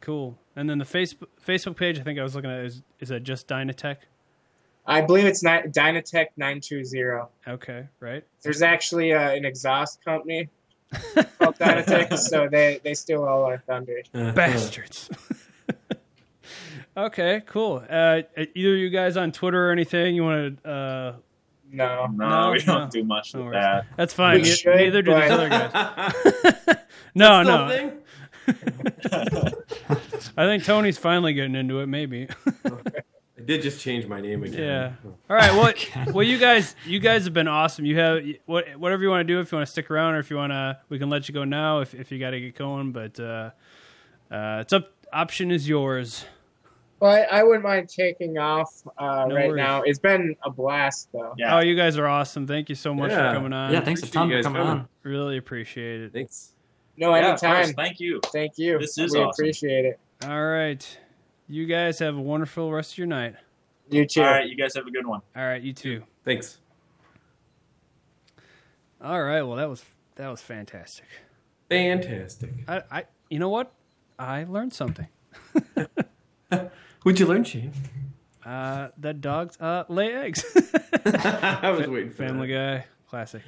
[0.00, 0.38] Cool.
[0.56, 3.24] And then the Facebook Facebook page, I think I was looking at is is that
[3.24, 3.96] just Dynatech?
[4.86, 7.30] I believe it's not Dynatech nine two zero.
[7.48, 8.22] Okay, right.
[8.42, 10.48] There's actually uh, an exhaust company
[11.38, 14.02] called Dynatech, so they they steal all our thunder.
[14.12, 15.08] Bastards.
[16.96, 17.82] okay, cool.
[17.88, 20.68] Uh, either you guys on Twitter or anything you want to?
[20.70, 21.12] Uh,
[21.70, 22.90] No, No, No, we don't no.
[22.90, 23.86] do much No with that.
[23.96, 24.36] that's fine.
[24.36, 26.76] We Ne- should, Neither do these but- other guys.
[27.14, 27.92] no, no.
[30.36, 31.86] I think Tony's finally getting into it.
[31.86, 32.28] Maybe.
[32.66, 32.70] I
[33.46, 34.60] did just change my name again.
[35.04, 35.10] Yeah.
[35.30, 35.52] All right.
[35.52, 35.72] Well,
[36.14, 37.84] well, you guys, you guys have been awesome.
[37.84, 39.40] You have what, whatever you want to do.
[39.40, 41.34] If you want to stick around, or if you want to, we can let you
[41.34, 41.80] go now.
[41.80, 43.50] If if you got to get going, but uh,
[44.30, 44.90] uh, it's up.
[45.12, 46.24] Option is yours.
[47.00, 49.56] Well, I, I wouldn't mind taking off uh, No right worries.
[49.56, 49.82] now.
[49.82, 51.34] It's been a blast, though.
[51.36, 51.56] Yeah.
[51.56, 52.46] Oh, you guys are awesome.
[52.46, 53.30] Thank you so much Yeah.
[53.30, 53.72] for coming on.
[53.72, 54.78] yeah, thanks a ton for coming coming.
[54.80, 54.88] on.
[55.02, 56.12] Really appreciate it.
[56.12, 56.52] Thanks.
[56.96, 57.42] No, Yeah, of course.
[57.42, 57.74] anytime.
[57.74, 58.20] Thank you.
[58.32, 58.78] Thank you.
[58.78, 59.30] This is we awesome.
[59.30, 60.00] appreciate it.
[60.24, 60.98] All right.
[61.48, 63.34] You guys have a wonderful rest of your night.
[63.90, 64.22] You too.
[64.22, 65.20] All right, you guys have a good one.
[65.36, 66.02] All right, you too.
[66.24, 66.58] Thanks.
[69.00, 69.42] All right.
[69.42, 69.84] Well, that was
[70.16, 71.04] that was fantastic.
[71.68, 72.50] Fantastic.
[72.66, 73.72] I, I you know what?
[74.18, 75.08] I learned something.
[77.02, 77.72] What'd you learn, Shane?
[78.44, 80.44] Uh, that dogs uh, lay eggs.
[81.04, 82.78] I was waiting for Family that.
[82.78, 83.42] Guy, classic.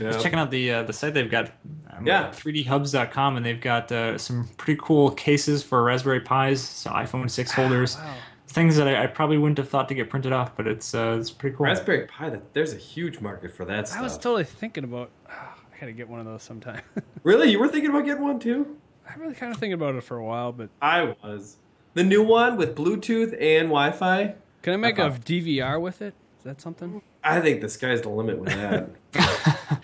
[0.00, 0.06] Yeah.
[0.10, 1.50] I was checking out the uh, the site they've got,
[1.90, 2.30] um, Yeah.
[2.30, 7.52] 3dhubs.com, and they've got uh, some pretty cool cases for Raspberry Pis, so iPhone 6
[7.52, 8.14] holders, Wow.
[8.48, 11.16] things that I, I probably wouldn't have thought to get printed off, but it's uh,
[11.20, 11.66] it's pretty cool.
[11.66, 12.30] Raspberry Pi.
[12.30, 14.00] That there's a huge market for that stuff.
[14.00, 15.10] I was totally thinking about.
[15.28, 16.82] I gotta get one of those sometime.
[17.22, 18.76] really, you were thinking about getting one too?
[19.08, 21.56] I really kind of thinking about it for a while, but I was.
[21.94, 24.34] The new one with Bluetooth and Wi-Fi.
[24.62, 25.16] can I make Uh-huh.
[25.16, 26.14] a DVR with it?
[26.38, 27.02] Is that something?
[27.22, 28.90] I think the sky's the limit with that.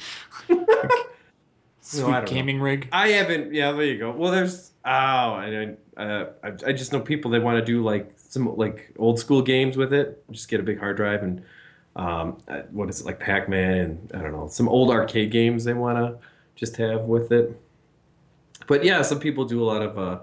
[1.81, 2.31] Sweet No, I don't know.
[2.31, 2.89] gaming rig.
[2.93, 3.53] I haven't.
[3.55, 4.11] Yeah, there you go.
[4.11, 4.73] Well, there's.
[4.85, 8.93] Oh, I uh, I, I just know people they want to do like some like
[8.99, 10.25] old school games with it.
[10.31, 11.43] Just get a big hard drive and
[11.95, 15.31] um, uh, what is it like Pac Man and I don't know some old arcade
[15.31, 16.19] games they want to
[16.55, 17.61] just have with it.
[18.67, 19.99] But yeah, some people do a lot of.
[19.99, 20.19] Uh,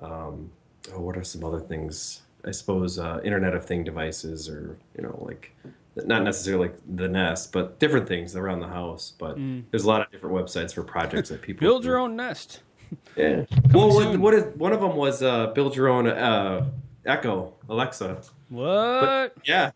[0.00, 0.50] um,
[0.92, 2.22] oh, what are some other things?
[2.46, 5.54] I suppose uh, Internet of Thing devices, or you know, like
[5.96, 9.12] not necessarily like the Nest, but different things around the house.
[9.18, 9.36] But
[9.70, 11.88] there's a lot of different websites for projects that people Build do.
[11.88, 12.60] your own nest.
[13.16, 13.44] Yeah.
[13.72, 13.88] Well,
[14.20, 16.68] what, is one of them was uh, build your own uh,
[17.04, 18.22] Echo Alexa.
[18.50, 19.34] What?
[19.44, 19.72] Yeah.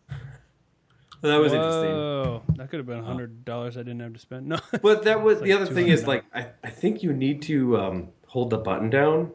[1.21, 1.91] That was interesting.
[1.91, 2.43] Whoa.
[2.55, 4.47] That could have been a hundred dollars I didn't have to spend.
[4.49, 4.59] No.
[4.81, 8.07] But that was the other thing is like I, I think you need to um,
[8.27, 9.31] hold the button down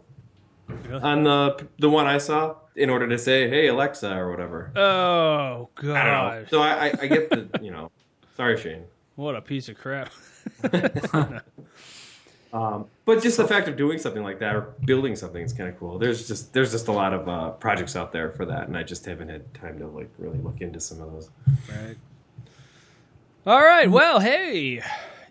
[0.67, 1.03] Really?
[1.03, 4.73] on the the one I saw in order to say hey Alexa or whatever.
[4.75, 5.93] Oh I don't know.
[5.93, 6.47] god!
[6.51, 7.91] So I, I, I get the you know.
[8.37, 8.85] Sorry, Shane.
[9.17, 10.11] What a piece of crap.
[12.55, 15.69] Um, but just the fact of doing something like that or building something is kind
[15.69, 15.99] of cool.
[15.99, 18.85] There's just there's just a lot of uh, projects out there for that, and I
[18.85, 21.31] just haven't had time to like really look into some of those.
[21.69, 21.97] Right.
[23.45, 23.91] All right.
[23.91, 24.85] Well, hey,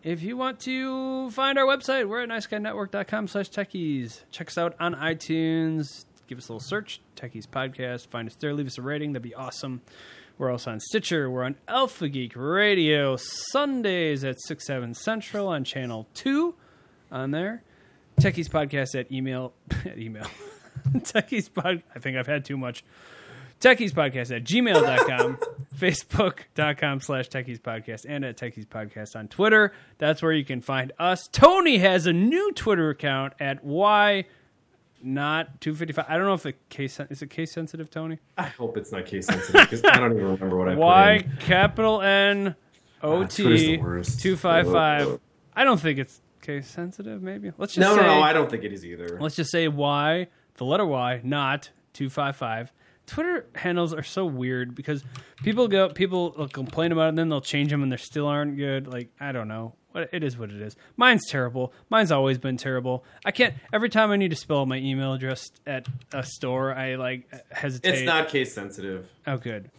[0.03, 4.21] if you want to find our website, we're at niceguynetwork.com slash techies.
[4.31, 6.05] Check us out on iTunes.
[6.27, 8.07] Give us a little search, Techies Podcast.
[8.07, 8.53] Find us there.
[8.53, 9.13] Leave us a rating.
[9.13, 9.81] That'd be awesome.
[10.37, 11.29] We're also on Stitcher.
[11.29, 16.53] We're on Alpha Geek Radio Sundays at 6, 7 Central on Channel 2
[17.11, 17.63] on there.
[18.19, 19.53] Techies Podcast at email.
[19.85, 20.27] at email.
[20.97, 21.81] Techies Pod.
[21.95, 22.83] I think I've had too much.
[23.63, 25.37] Techies Podcast at gmail.com,
[25.77, 29.71] Facebook.com slash Techies Podcast, and at Techies Podcast on Twitter.
[29.99, 31.27] That's where you can find us.
[31.31, 34.25] Tony has a new Twitter account at why
[35.01, 36.05] not 255.
[36.09, 38.19] I don't know if the case is it case sensitive, Tony?
[38.37, 41.31] I hope it's not case sensitive because I don't even remember what I Y put
[41.31, 41.37] in.
[41.39, 42.55] capital N
[43.01, 44.21] O Ah, T worst.
[44.21, 45.19] 255.
[45.55, 47.51] I don't think it's case sensitive, maybe.
[47.57, 48.21] Let's just No, say no, no.
[48.21, 49.17] I don't think it is either.
[49.21, 52.71] Let's just say why the letter Y, not 255.
[53.05, 55.03] Twitter handles are so weird because
[55.43, 58.27] people go, people will complain about it and then they'll change them and they still
[58.27, 58.87] aren't good.
[58.87, 59.73] Like, I don't know.
[59.95, 60.75] It is what it is.
[60.97, 61.71] Mine's terrible.
[61.89, 63.03] Mine's always been terrible.
[63.23, 66.95] I can't, every time I need to spell my email address at a store, I
[66.95, 67.93] like hesitate.
[67.93, 69.11] It's not case sensitive.
[69.27, 69.69] Oh, good.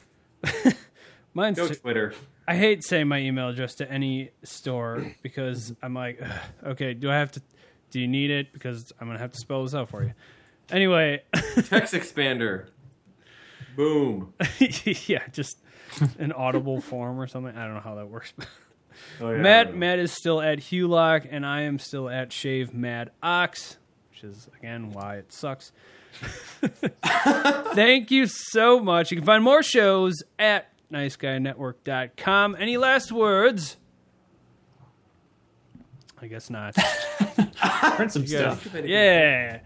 [1.35, 2.15] Mine's, Go Twitter.
[2.47, 6.21] I hate saying my email address to any store because I'm like,
[6.65, 7.43] okay, do I have to?
[7.91, 8.53] Do you need it?
[8.53, 10.13] Because I'm gonna have to spell this out for you.
[10.71, 11.23] Anyway,
[11.69, 12.67] Text expander.
[13.77, 14.35] Boom.
[15.07, 15.59] yeah, just
[16.19, 17.57] an audible form or something.
[17.57, 18.33] I don't know how that works.
[19.21, 19.77] Oh, yeah, Matt.
[19.77, 23.77] Matt is still at Hulock, and I am still at Shave Mad Ox,
[24.09, 25.73] which is again why it sucks.
[27.75, 29.11] Thank you so much.
[29.11, 32.57] You can find more shows at niceguynetwork.com.
[32.57, 33.79] Any last words?
[36.23, 36.77] I guess not.
[37.97, 38.69] Print some stuff.
[38.85, 39.59] Yeah.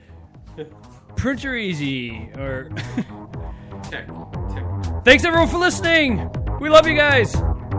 [1.17, 2.71] Printer easy or
[5.05, 6.31] Thanks everyone for listening.
[6.61, 7.35] We love you guys.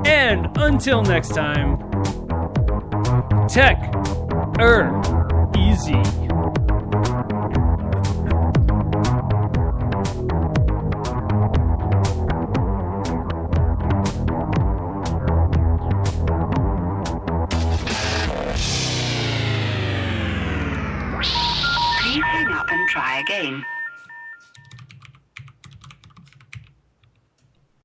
[0.06, 1.78] And until next time,
[3.48, 3.94] tech
[4.60, 4.90] er
[5.56, 6.19] easy.